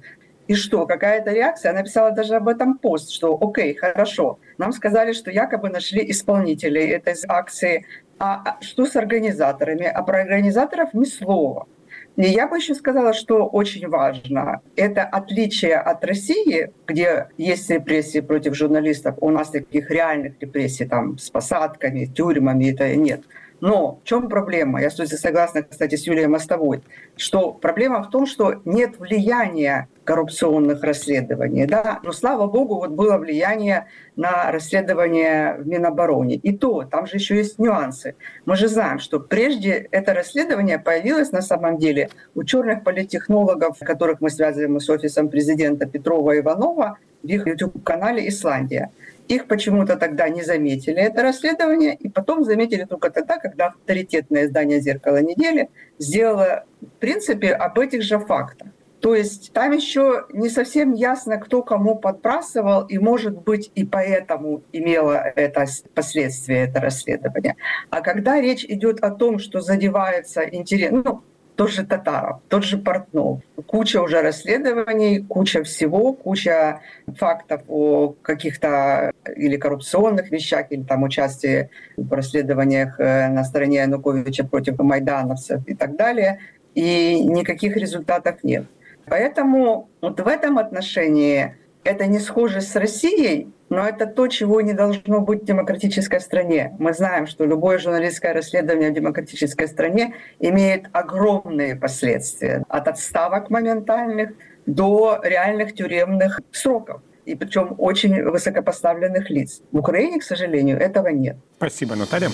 И 0.49 0.55
что, 0.55 0.87
какая-то 0.87 1.33
реакция? 1.33 1.71
Она 1.71 1.83
писала 1.83 2.11
даже 2.11 2.35
об 2.35 2.49
этом 2.49 2.79
пост, 2.79 3.11
что 3.11 3.39
окей, 3.41 3.75
хорошо, 3.75 4.39
нам 4.59 4.73
сказали, 4.73 5.13
что 5.13 5.31
якобы 5.31 5.69
нашли 5.71 6.11
исполнителей 6.11 6.89
этой 6.89 7.15
акции, 7.29 7.87
а 8.19 8.59
что 8.61 8.87
с 8.87 8.95
организаторами? 8.95 9.87
А 9.87 10.03
про 10.03 10.21
организаторов 10.21 10.95
ни 10.95 11.05
слова. 11.05 11.67
И 12.17 12.25
я 12.25 12.47
бы 12.47 12.57
еще 12.59 12.75
сказала, 12.75 13.15
что 13.15 13.47
очень 13.47 13.89
важно, 13.89 14.61
это 14.77 15.03
отличие 15.03 15.77
от 15.77 16.05
России, 16.05 16.71
где 16.87 17.29
есть 17.39 17.71
репрессии 17.71 18.21
против 18.21 18.55
журналистов, 18.55 19.17
у 19.21 19.31
нас 19.31 19.51
таких 19.51 19.91
реальных 19.91 20.35
репрессий 20.41 20.85
там 20.85 21.17
с 21.19 21.31
посадками, 21.31 22.05
тюрьмами, 22.05 22.71
это 22.71 22.95
нет. 22.97 23.23
Но 23.63 24.01
в 24.03 24.09
чем 24.09 24.29
проблема? 24.29 24.83
Я 24.83 24.91
согласна, 24.91 25.63
кстати, 25.63 25.95
с 25.95 26.05
Юлией 26.05 26.27
Мостовой, 26.27 26.83
что 27.17 27.53
проблема 27.53 28.03
в 28.03 28.11
том, 28.11 28.27
что 28.27 28.61
нет 28.65 28.99
влияния 28.99 29.87
коррупционных 30.03 30.83
расследований. 30.83 31.67
Да? 31.67 32.01
Но, 32.03 32.11
слава 32.11 32.49
богу, 32.49 32.75
вот 32.75 32.91
было 32.91 33.19
влияние 33.19 33.87
на 34.17 34.51
расследование 34.51 35.59
в 35.61 35.69
Минобороне. 35.69 36.35
И 36.35 36.59
то, 36.59 36.83
там 36.83 37.07
же 37.07 37.19
еще 37.19 37.37
есть 37.37 37.61
нюансы. 37.61 38.17
Мы 38.47 38.57
же 38.57 38.67
знаем, 38.67 38.99
что 38.99 39.21
прежде 39.21 39.87
это 39.93 40.13
расследование 40.13 40.81
появилось 40.81 41.31
на 41.31 41.41
самом 41.41 41.79
деле 41.79 42.11
у 42.35 42.43
черных 42.43 42.83
политтехнологов, 42.83 43.79
которых 43.79 44.21
мы 44.21 44.31
связываем 44.31 44.81
с 44.81 44.91
офисом 44.91 45.29
президента 45.29 45.87
Петрова 45.87 46.33
и 46.33 46.41
Иванова, 46.41 46.99
в 47.23 47.27
их 47.29 47.47
YouTube-канале 47.47 48.27
«Исландия». 48.27 48.91
Их 49.29 49.47
почему-то 49.47 49.97
тогда 49.97 50.29
не 50.29 50.43
заметили, 50.43 51.01
это 51.01 51.23
расследование, 51.23 51.95
и 51.95 52.09
потом 52.09 52.45
заметили 52.45 52.85
только 52.85 53.11
тогда, 53.11 53.39
когда 53.39 53.69
авторитетное 53.69 54.47
издание 54.47 54.81
«Зеркало 54.81 55.23
недели» 55.23 55.71
сделало, 55.99 56.65
в 56.81 57.01
принципе, 57.01 57.53
об 57.53 57.79
этих 57.79 58.03
же 58.03 58.19
фактах. 58.19 58.69
То 59.03 59.17
есть 59.17 59.53
там 59.53 59.73
еще 59.73 60.27
не 60.33 60.49
совсем 60.49 60.93
ясно, 60.93 61.39
кто 61.39 61.63
кому 61.63 61.97
подбрасывал, 61.97 62.87
и, 62.87 62.99
может 62.99 63.37
быть, 63.37 63.73
и 63.75 63.85
поэтому 63.85 64.63
имело 64.71 65.15
это 65.15 65.67
последствия, 65.93 66.69
это 66.69 66.81
расследование. 66.81 67.57
А 67.91 68.01
когда 68.01 68.41
речь 68.41 68.65
идет 68.65 69.01
о 69.01 69.11
том, 69.11 69.41
что 69.41 69.61
задевается 69.61 70.43
интерес, 70.43 70.93
ну, 70.93 71.23
тот 71.57 71.71
же 71.71 71.85
Татаров, 71.85 72.41
тот 72.49 72.65
же 72.65 72.79
Портнов. 72.79 73.41
Куча 73.67 74.01
уже 74.01 74.23
расследований, 74.23 75.21
куча 75.21 75.63
всего, 75.63 76.13
куча 76.13 76.81
фактов 77.17 77.63
о 77.69 78.15
каких-то 78.23 79.13
или 79.37 79.57
коррупционных 79.57 80.31
вещах, 80.31 80.67
или 80.71 80.83
там 80.83 81.03
участии 81.03 81.71
в 81.97 82.13
расследованиях 82.13 82.99
э, 82.99 83.29
на 83.29 83.45
стороне 83.45 83.79
Януковича 83.79 84.45
против 84.45 84.79
майдановцев 84.79 85.67
и 85.67 85.75
так 85.75 85.97
далее. 85.97 86.39
И 86.75 87.23
никаких 87.25 87.77
результатов 87.77 88.43
нет. 88.43 88.65
Поэтому 89.07 89.91
вот 90.01 90.21
в 90.21 90.27
этом 90.27 90.59
отношении 90.59 91.57
это 91.85 92.07
не 92.07 92.19
схоже 92.19 92.61
с 92.61 92.75
Россией, 92.77 93.53
но 93.69 93.87
это 93.87 94.07
то, 94.07 94.27
чего 94.29 94.61
не 94.61 94.73
должно 94.73 95.21
быть 95.21 95.43
в 95.43 95.45
демократической 95.45 96.21
стране. 96.21 96.75
Мы 96.79 96.93
знаем, 96.93 97.27
что 97.27 97.45
любое 97.45 97.79
журналистское 97.79 98.33
расследование 98.33 98.91
в 98.91 98.95
демократической 98.95 99.67
стране 99.67 100.15
имеет 100.39 100.87
огромные 100.93 101.77
последствия. 101.77 102.65
От 102.69 102.89
отставок 102.89 103.51
моментальных 103.51 104.31
до 104.67 105.21
реальных 105.25 105.75
тюремных 105.75 106.41
сроков 106.53 107.03
и 107.25 107.35
причем 107.35 107.75
очень 107.79 108.23
высокопоставленных 108.23 109.31
лиц. 109.31 109.63
В 109.73 109.79
Украине, 109.79 110.19
к 110.19 110.25
сожалению, 110.25 110.79
этого 110.79 111.09
нет. 111.09 111.37
Спасибо, 111.57 111.95
Наталья. 111.95 112.31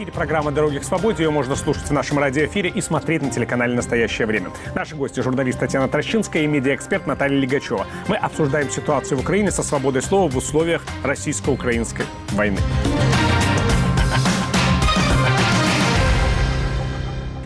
Эфире 0.00 0.12
программа 0.12 0.50
«Дороги 0.50 0.78
к 0.78 0.84
свободе». 0.84 1.24
Ее 1.24 1.30
можно 1.30 1.54
слушать 1.56 1.82
в 1.82 1.92
нашем 1.92 2.18
радиоэфире 2.18 2.70
и 2.70 2.80
смотреть 2.80 3.20
на 3.20 3.30
телеканале 3.30 3.74
«Настоящее 3.74 4.26
время». 4.26 4.50
Наши 4.74 4.96
гости– 4.96 5.20
журналист 5.22 5.58
Татьяна 5.58 5.88
Трощинская 5.88 6.44
и 6.44 6.46
медиаэксперт 6.46 7.06
Наталья 7.06 7.38
Лигачева. 7.38 7.86
Мы 8.08 8.16
обсуждаем 8.16 8.70
ситуацию 8.70 9.18
в 9.18 9.20
Украине 9.20 9.50
со 9.50 9.62
свободой 9.62 10.00
слова 10.00 10.30
в 10.30 10.36
условиях 10.38 10.82
российско-украинской 11.02 12.06
войны. 12.30 12.56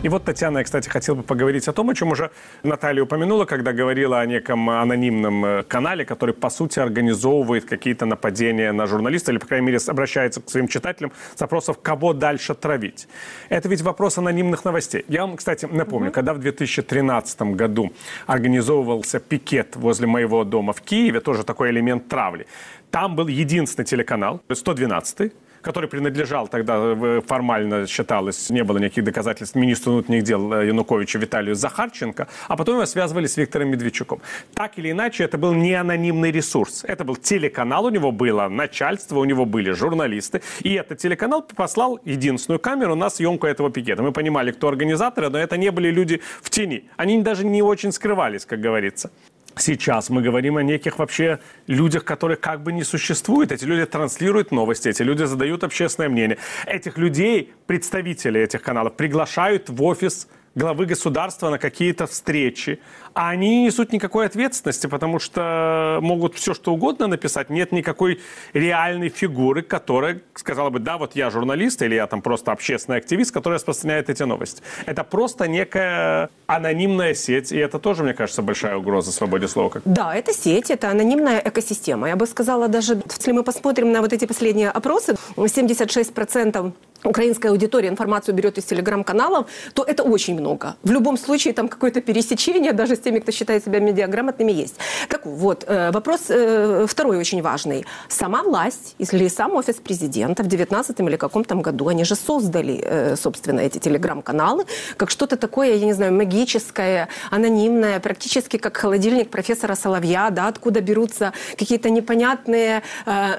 И 0.05 0.07
вот, 0.07 0.23
Татьяна, 0.23 0.59
я, 0.59 0.63
кстати, 0.63 0.87
хотел 0.87 1.15
бы 1.15 1.23
поговорить 1.23 1.67
о 1.67 1.73
том, 1.73 1.89
о 1.89 1.95
чем 1.95 2.11
уже 2.11 2.29
Наталья 2.61 3.01
упомянула, 3.01 3.45
когда 3.45 3.73
говорила 3.73 4.19
о 4.19 4.25
неком 4.27 4.69
анонимном 4.69 5.43
э, 5.43 5.63
канале, 5.63 6.05
который, 6.05 6.35
по 6.35 6.51
сути, 6.51 6.77
организовывает 6.77 7.65
какие-то 7.65 8.05
нападения 8.05 8.71
на 8.71 8.85
журналиста, 8.85 9.31
или, 9.31 9.39
по 9.39 9.47
крайней 9.47 9.65
мере, 9.65 9.79
обращается 9.87 10.41
к 10.41 10.49
своим 10.51 10.67
читателям 10.67 11.11
с 11.33 11.41
вопросом, 11.41 11.75
кого 11.81 12.13
дальше 12.13 12.53
травить. 12.53 13.07
Это 13.49 13.67
ведь 13.67 13.81
вопрос 13.81 14.19
анонимных 14.19 14.63
новостей. 14.63 15.05
Я 15.07 15.21
вам, 15.21 15.37
кстати, 15.37 15.65
напомню, 15.65 16.09
mm-hmm. 16.09 16.13
когда 16.13 16.35
в 16.35 16.39
2013 16.39 17.41
году 17.55 17.91
организовывался 18.27 19.19
пикет 19.19 19.75
возле 19.75 20.05
моего 20.05 20.43
дома 20.43 20.73
в 20.73 20.81
Киеве, 20.81 21.19
тоже 21.19 21.43
такой 21.43 21.71
элемент 21.71 22.07
травли, 22.07 22.45
там 22.91 23.15
был 23.15 23.25
единственный 23.25 23.85
телеканал, 23.85 24.39
112 24.53 25.33
который 25.65 25.89
принадлежал 25.89 26.47
тогда, 26.47 26.75
э, 26.77 27.21
формально 27.27 27.87
считалось, 27.87 28.51
не 28.51 28.63
было 28.63 28.77
никаких 28.77 29.03
доказательств 29.03 29.55
министру 29.55 29.93
внутренних 29.93 30.23
дел 30.23 30.53
э, 30.53 30.67
Януковича 30.67 31.19
Виталию 31.19 31.55
Захарченко, 31.55 32.27
а 32.47 32.55
потом 32.55 32.75
его 32.75 32.85
связывали 32.85 33.25
с 33.25 33.37
Виктором 33.37 33.69
Медведчуком. 33.69 34.19
Так 34.53 34.77
или 34.77 34.91
иначе, 34.91 35.23
это 35.23 35.37
был 35.37 35.53
не 35.53 35.73
анонимный 35.73 36.31
ресурс. 36.31 36.85
Это 36.87 37.03
был 37.03 37.15
телеканал, 37.15 37.85
у 37.85 37.89
него 37.89 38.11
было 38.11 38.47
начальство, 38.47 39.19
у 39.19 39.25
него 39.25 39.45
были 39.45 39.71
журналисты. 39.71 40.41
И 40.61 40.73
этот 40.73 40.99
телеканал 40.99 41.41
послал 41.41 41.99
единственную 42.05 42.59
камеру 42.59 42.95
на 42.95 43.09
съемку 43.09 43.47
этого 43.47 43.71
пикета. 43.71 44.03
Мы 44.03 44.11
понимали, 44.11 44.51
кто 44.51 44.67
организаторы, 44.67 45.29
но 45.29 45.39
это 45.39 45.57
не 45.57 45.71
были 45.71 45.89
люди 45.89 46.21
в 46.41 46.49
тени. 46.49 46.83
Они 46.95 47.21
даже 47.23 47.43
не 47.43 47.63
очень 47.63 47.91
скрывались, 47.91 48.45
как 48.45 48.59
говорится. 48.59 49.09
Сейчас 49.57 50.09
мы 50.09 50.21
говорим 50.21 50.57
о 50.57 50.63
неких 50.63 50.99
вообще 50.99 51.39
людях, 51.67 52.03
которые 52.03 52.37
как 52.37 52.61
бы 52.61 52.73
не 52.73 52.83
существуют. 52.83 53.51
Эти 53.51 53.63
люди 53.63 53.85
транслируют 53.85 54.51
новости, 54.51 54.89
эти 54.89 55.01
люди 55.01 55.23
задают 55.23 55.63
общественное 55.63 56.09
мнение. 56.09 56.37
Этих 56.65 56.97
людей, 56.97 57.53
представители 57.65 58.41
этих 58.41 58.61
каналов, 58.61 58.95
приглашают 58.95 59.69
в 59.69 59.81
офис 59.83 60.27
главы 60.55 60.85
государства 60.85 61.49
на 61.49 61.59
какие-то 61.59 62.07
встречи, 62.07 62.79
а 63.13 63.29
они 63.29 63.49
не 63.49 63.65
несут 63.65 63.91
никакой 63.91 64.25
ответственности, 64.25 64.87
потому 64.87 65.19
что 65.19 65.99
могут 66.01 66.35
все 66.35 66.53
что 66.53 66.73
угодно 66.73 67.07
написать. 67.07 67.49
Нет 67.49 67.71
никакой 67.71 68.19
реальной 68.53 69.09
фигуры, 69.09 69.61
которая 69.61 70.21
сказала 70.33 70.69
бы, 70.69 70.79
да, 70.79 70.97
вот 70.97 71.15
я 71.15 71.29
журналист 71.29 71.81
или 71.81 71.95
я 71.95 72.07
там 72.07 72.21
просто 72.21 72.51
общественный 72.51 72.97
активист, 72.97 73.33
который 73.33 73.55
распространяет 73.55 74.09
эти 74.09 74.23
новости. 74.23 74.61
Это 74.85 75.03
просто 75.03 75.47
некая 75.47 76.29
анонимная 76.47 77.13
сеть, 77.13 77.51
и 77.51 77.57
это 77.57 77.79
тоже, 77.79 78.03
мне 78.03 78.13
кажется, 78.13 78.41
большая 78.41 78.77
угроза 78.77 79.11
свободе 79.11 79.47
слова. 79.47 79.81
Да, 79.85 80.15
это 80.15 80.33
сеть, 80.33 80.71
это 80.71 80.89
анонимная 80.89 81.41
экосистема. 81.43 82.07
Я 82.07 82.15
бы 82.15 82.27
сказала, 82.27 82.67
даже 82.67 83.01
если 83.17 83.31
мы 83.31 83.43
посмотрим 83.43 83.91
на 83.91 84.01
вот 84.01 84.13
эти 84.13 84.25
последние 84.25 84.69
опросы, 84.69 85.15
76% 85.35 86.71
украинская 87.09 87.51
аудитория 87.51 87.89
информацию 87.89 88.35
берет 88.35 88.57
из 88.57 88.65
телеграм-каналов, 88.65 89.47
то 89.73 89.83
это 89.83 90.03
очень 90.03 90.39
много. 90.39 90.75
В 90.83 90.91
любом 90.91 91.17
случае 91.17 91.53
там 91.53 91.67
какое-то 91.67 92.01
пересечение 92.01 92.73
даже 92.73 92.95
с 92.95 92.99
теми, 92.99 93.19
кто 93.19 93.31
считает 93.31 93.63
себя 93.63 93.79
медиаграмотными, 93.79 94.51
есть. 94.51 94.75
Так 95.09 95.25
вот, 95.25 95.65
э, 95.67 95.91
вопрос 95.91 96.21
э, 96.29 96.85
второй 96.87 97.17
очень 97.17 97.41
важный. 97.41 97.85
Сама 98.09 98.43
власть 98.43 98.95
или 98.97 99.27
сам 99.27 99.55
офис 99.55 99.75
президента 99.75 100.43
в 100.43 100.47
19 100.47 100.99
или 100.99 101.17
каком-то 101.17 101.55
году, 101.55 101.87
они 101.87 102.03
же 102.03 102.15
создали, 102.15 102.81
э, 102.83 103.15
собственно, 103.15 103.59
эти 103.61 103.77
телеграм-каналы, 103.77 104.65
как 104.97 105.09
что-то 105.09 105.37
такое, 105.37 105.75
я 105.75 105.85
не 105.85 105.93
знаю, 105.93 106.13
магическое, 106.13 107.07
анонимное, 107.31 107.99
практически 107.99 108.57
как 108.57 108.77
холодильник 108.77 109.29
профессора 109.29 109.75
Соловья, 109.75 110.29
да, 110.29 110.47
откуда 110.47 110.81
берутся 110.81 111.33
какие-то 111.57 111.89
непонятные 111.89 112.81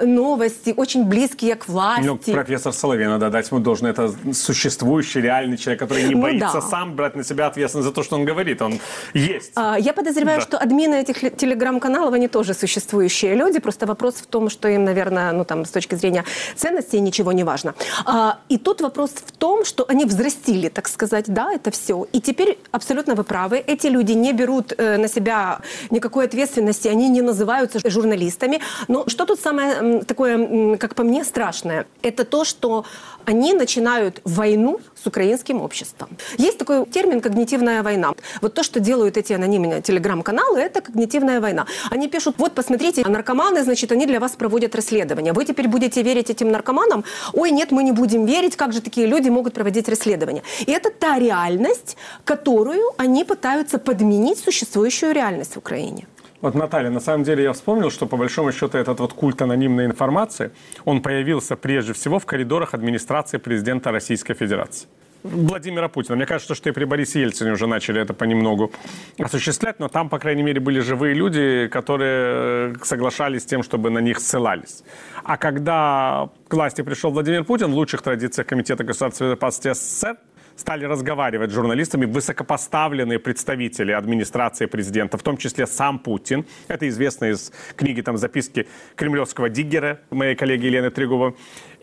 новости, 0.03 0.75
очень 0.77 1.05
близкие 1.05 1.55
к 1.55 1.69
власти. 1.69 2.07
Ну, 2.07 2.17
профессор 2.17 2.73
Соловей 2.73 3.07
надо 3.07 3.31
дать 3.31 3.51
ему 3.57 3.65
должен. 3.65 3.87
Это 3.87 4.13
существующий, 4.33 5.21
реальный 5.21 5.57
человек, 5.57 5.81
который 5.81 6.05
не 6.05 6.15
ну, 6.15 6.23
боится 6.23 6.61
да. 6.61 6.61
сам 6.61 6.95
брать 6.95 7.17
на 7.17 7.25
себя 7.25 7.47
ответственность 7.47 7.89
за 7.89 7.95
то, 7.95 8.03
что 8.03 8.17
он 8.17 8.25
говорит. 8.25 8.63
Он 8.63 8.79
есть. 9.15 9.53
А, 9.55 9.77
я 9.79 9.93
подозреваю, 9.93 10.39
да. 10.39 10.47
что 10.47 10.59
админы 10.59 10.95
этих 10.95 11.37
телеграм-каналов, 11.37 12.15
они 12.15 12.29
тоже 12.29 12.55
существующие 12.55 13.35
люди. 13.35 13.59
Просто 13.59 13.87
вопрос 13.87 14.15
в 14.15 14.27
том, 14.27 14.51
что 14.51 14.69
им, 14.69 14.85
наверное, 14.85 15.33
ну, 15.33 15.45
там, 15.45 15.65
с 15.65 15.71
точки 15.71 15.95
зрения 15.95 16.25
ценностей 16.57 17.01
ничего 17.01 17.33
не 17.33 17.45
важно. 17.45 17.75
А, 18.05 18.39
и 18.49 18.59
тут 18.59 18.81
вопрос 18.81 19.11
в 19.11 19.33
том, 19.33 19.65
что 19.65 19.85
они 19.89 20.05
взрастили, 20.05 20.69
так 20.69 20.89
сказать, 20.89 21.25
да, 21.29 21.53
это 21.53 21.71
все. 21.71 22.07
И 22.13 22.21
теперь 22.21 22.59
абсолютно 22.71 23.15
вы 23.15 23.25
правы. 23.25 23.63
Эти 23.67 23.89
люди 23.89 24.13
не 24.13 24.33
берут 24.33 24.73
э, 24.77 24.97
на 24.99 25.09
себя 25.09 25.61
никакой 25.91 26.27
ответственности, 26.27 26.89
они 26.89 27.09
не 27.09 27.23
называются 27.23 27.79
журналистами. 27.91 28.61
Но 28.89 29.09
что 29.09 29.25
тут 29.25 29.41
самое 29.41 30.03
такое, 30.03 30.77
как 30.77 30.95
по 30.95 31.03
мне, 31.03 31.25
страшное? 31.25 31.87
Это 32.03 32.25
то, 32.25 32.45
что 32.45 32.85
они 33.27 33.46
начинают 33.53 34.21
войну 34.25 34.81
с 35.03 35.07
украинским 35.07 35.61
обществом. 35.61 36.09
Есть 36.39 36.59
такой 36.59 36.87
термин 36.87 37.21
«когнитивная 37.21 37.83
война». 37.83 38.13
Вот 38.41 38.55
то, 38.55 38.63
что 38.63 38.81
делают 38.81 39.17
эти 39.17 39.33
анонимные 39.33 39.83
телеграм-каналы, 39.83 40.61
это 40.61 40.81
когнитивная 40.81 41.41
война. 41.41 41.67
Они 41.91 42.09
пишут, 42.09 42.37
вот 42.39 42.55
посмотрите, 42.55 43.05
наркоманы, 43.07 43.63
значит, 43.63 43.93
они 43.93 44.07
для 44.07 44.21
вас 44.21 44.33
проводят 44.33 44.75
расследование. 44.75 45.33
Вы 45.33 45.45
теперь 45.45 45.69
будете 45.69 46.03
верить 46.03 46.31
этим 46.31 46.51
наркоманам? 46.51 47.05
Ой, 47.33 47.51
нет, 47.51 47.73
мы 47.73 47.83
не 47.83 47.93
будем 47.93 48.27
верить, 48.27 48.57
как 48.57 48.73
же 48.73 48.81
такие 48.81 49.07
люди 49.07 49.29
могут 49.29 49.55
проводить 49.55 49.89
расследование? 49.89 50.43
И 50.67 50.73
это 50.73 50.91
та 50.91 51.19
реальность, 51.19 51.97
которую 52.25 52.93
они 52.97 53.25
пытаются 53.25 53.79
подменить 53.79 54.39
существующую 54.39 55.13
реальность 55.13 55.55
в 55.55 55.59
Украине. 55.59 56.07
Вот, 56.47 56.55
Наталья, 56.55 56.91
на 56.91 57.01
самом 57.01 57.25
деле 57.25 57.43
я 57.43 57.53
вспомнил, 57.53 57.91
что 57.91 58.07
по 58.07 58.17
большому 58.17 58.53
счету 58.53 58.79
этот 58.79 59.01
вот 59.01 59.13
культ 59.13 59.43
анонимной 59.43 59.85
информации, 59.85 60.53
он 60.85 61.03
появился 61.03 61.57
прежде 61.57 61.93
всего 61.93 62.21
в 62.21 62.25
коридорах 62.25 62.73
администрации 62.73 63.39
президента 63.39 63.91
Российской 63.91 64.35
Федерации. 64.35 64.87
Владимира 65.25 65.89
Путина. 65.89 66.15
Мне 66.15 66.25
кажется, 66.25 66.55
что 66.55 66.69
и 66.69 66.73
при 66.73 66.85
Борисе 66.85 67.23
Ельцине 67.23 67.51
уже 67.51 67.67
начали 67.67 68.01
это 68.01 68.15
понемногу 68.15 68.71
осуществлять, 69.19 69.81
но 69.81 69.89
там, 69.89 70.09
по 70.09 70.21
крайней 70.21 70.45
мере, 70.45 70.61
были 70.61 70.79
живые 70.79 71.15
люди, 71.15 71.67
которые 71.67 72.71
э, 72.71 72.75
соглашались 72.85 73.43
с 73.43 73.47
тем, 73.47 73.65
чтобы 73.65 73.91
на 73.91 73.99
них 73.99 74.21
ссылались. 74.21 74.85
А 75.25 75.37
когда 75.37 76.29
к 76.47 76.55
власти 76.55 76.83
пришел 76.83 77.11
Владимир 77.11 77.43
Путин, 77.43 77.73
в 77.73 77.75
лучших 77.75 78.03
традициях 78.03 78.47
Комитета 78.47 78.85
государственной 78.85 79.31
безопасности 79.31 79.75
СССР, 79.75 80.17
стали 80.57 80.85
разговаривать 80.85 81.51
с 81.51 81.55
журналистами 81.55 82.07
высокопоставленные 82.07 83.19
представители 83.19 83.93
администрации 83.93 84.67
президента, 84.67 85.19
в 85.19 85.23
том 85.23 85.37
числе 85.37 85.67
сам 85.67 85.99
Путин. 85.99 86.47
Это 86.69 86.89
известно 86.89 87.27
из 87.27 87.53
книги 87.77 88.01
там 88.01 88.17
записки 88.17 88.67
кремлевского 88.97 89.49
диггера 89.49 90.01
моей 90.11 90.35
коллеги 90.35 90.67
Елены 90.67 90.91
Трегова. 90.91 91.35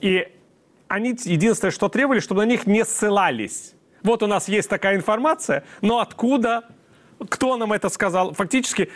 И 0.02 0.28
они 0.88 1.18
единственное, 1.24 1.72
что 1.72 1.90
требовали, 1.90 2.20
чтобы 2.20 2.42
на 2.42 2.48
них 2.48 2.68
не 2.68 2.84
ссылались. 2.84 3.74
Вот 4.04 4.22
у 4.22 4.28
нас 4.28 4.48
есть 4.50 4.70
такая 4.70 4.96
информация, 4.96 5.64
но 5.82 6.00
откуда, 6.00 6.66
кто 7.30 7.56
нам 7.58 7.72
это 7.72 7.90
сказал? 7.90 8.34
Фактически 8.34 8.90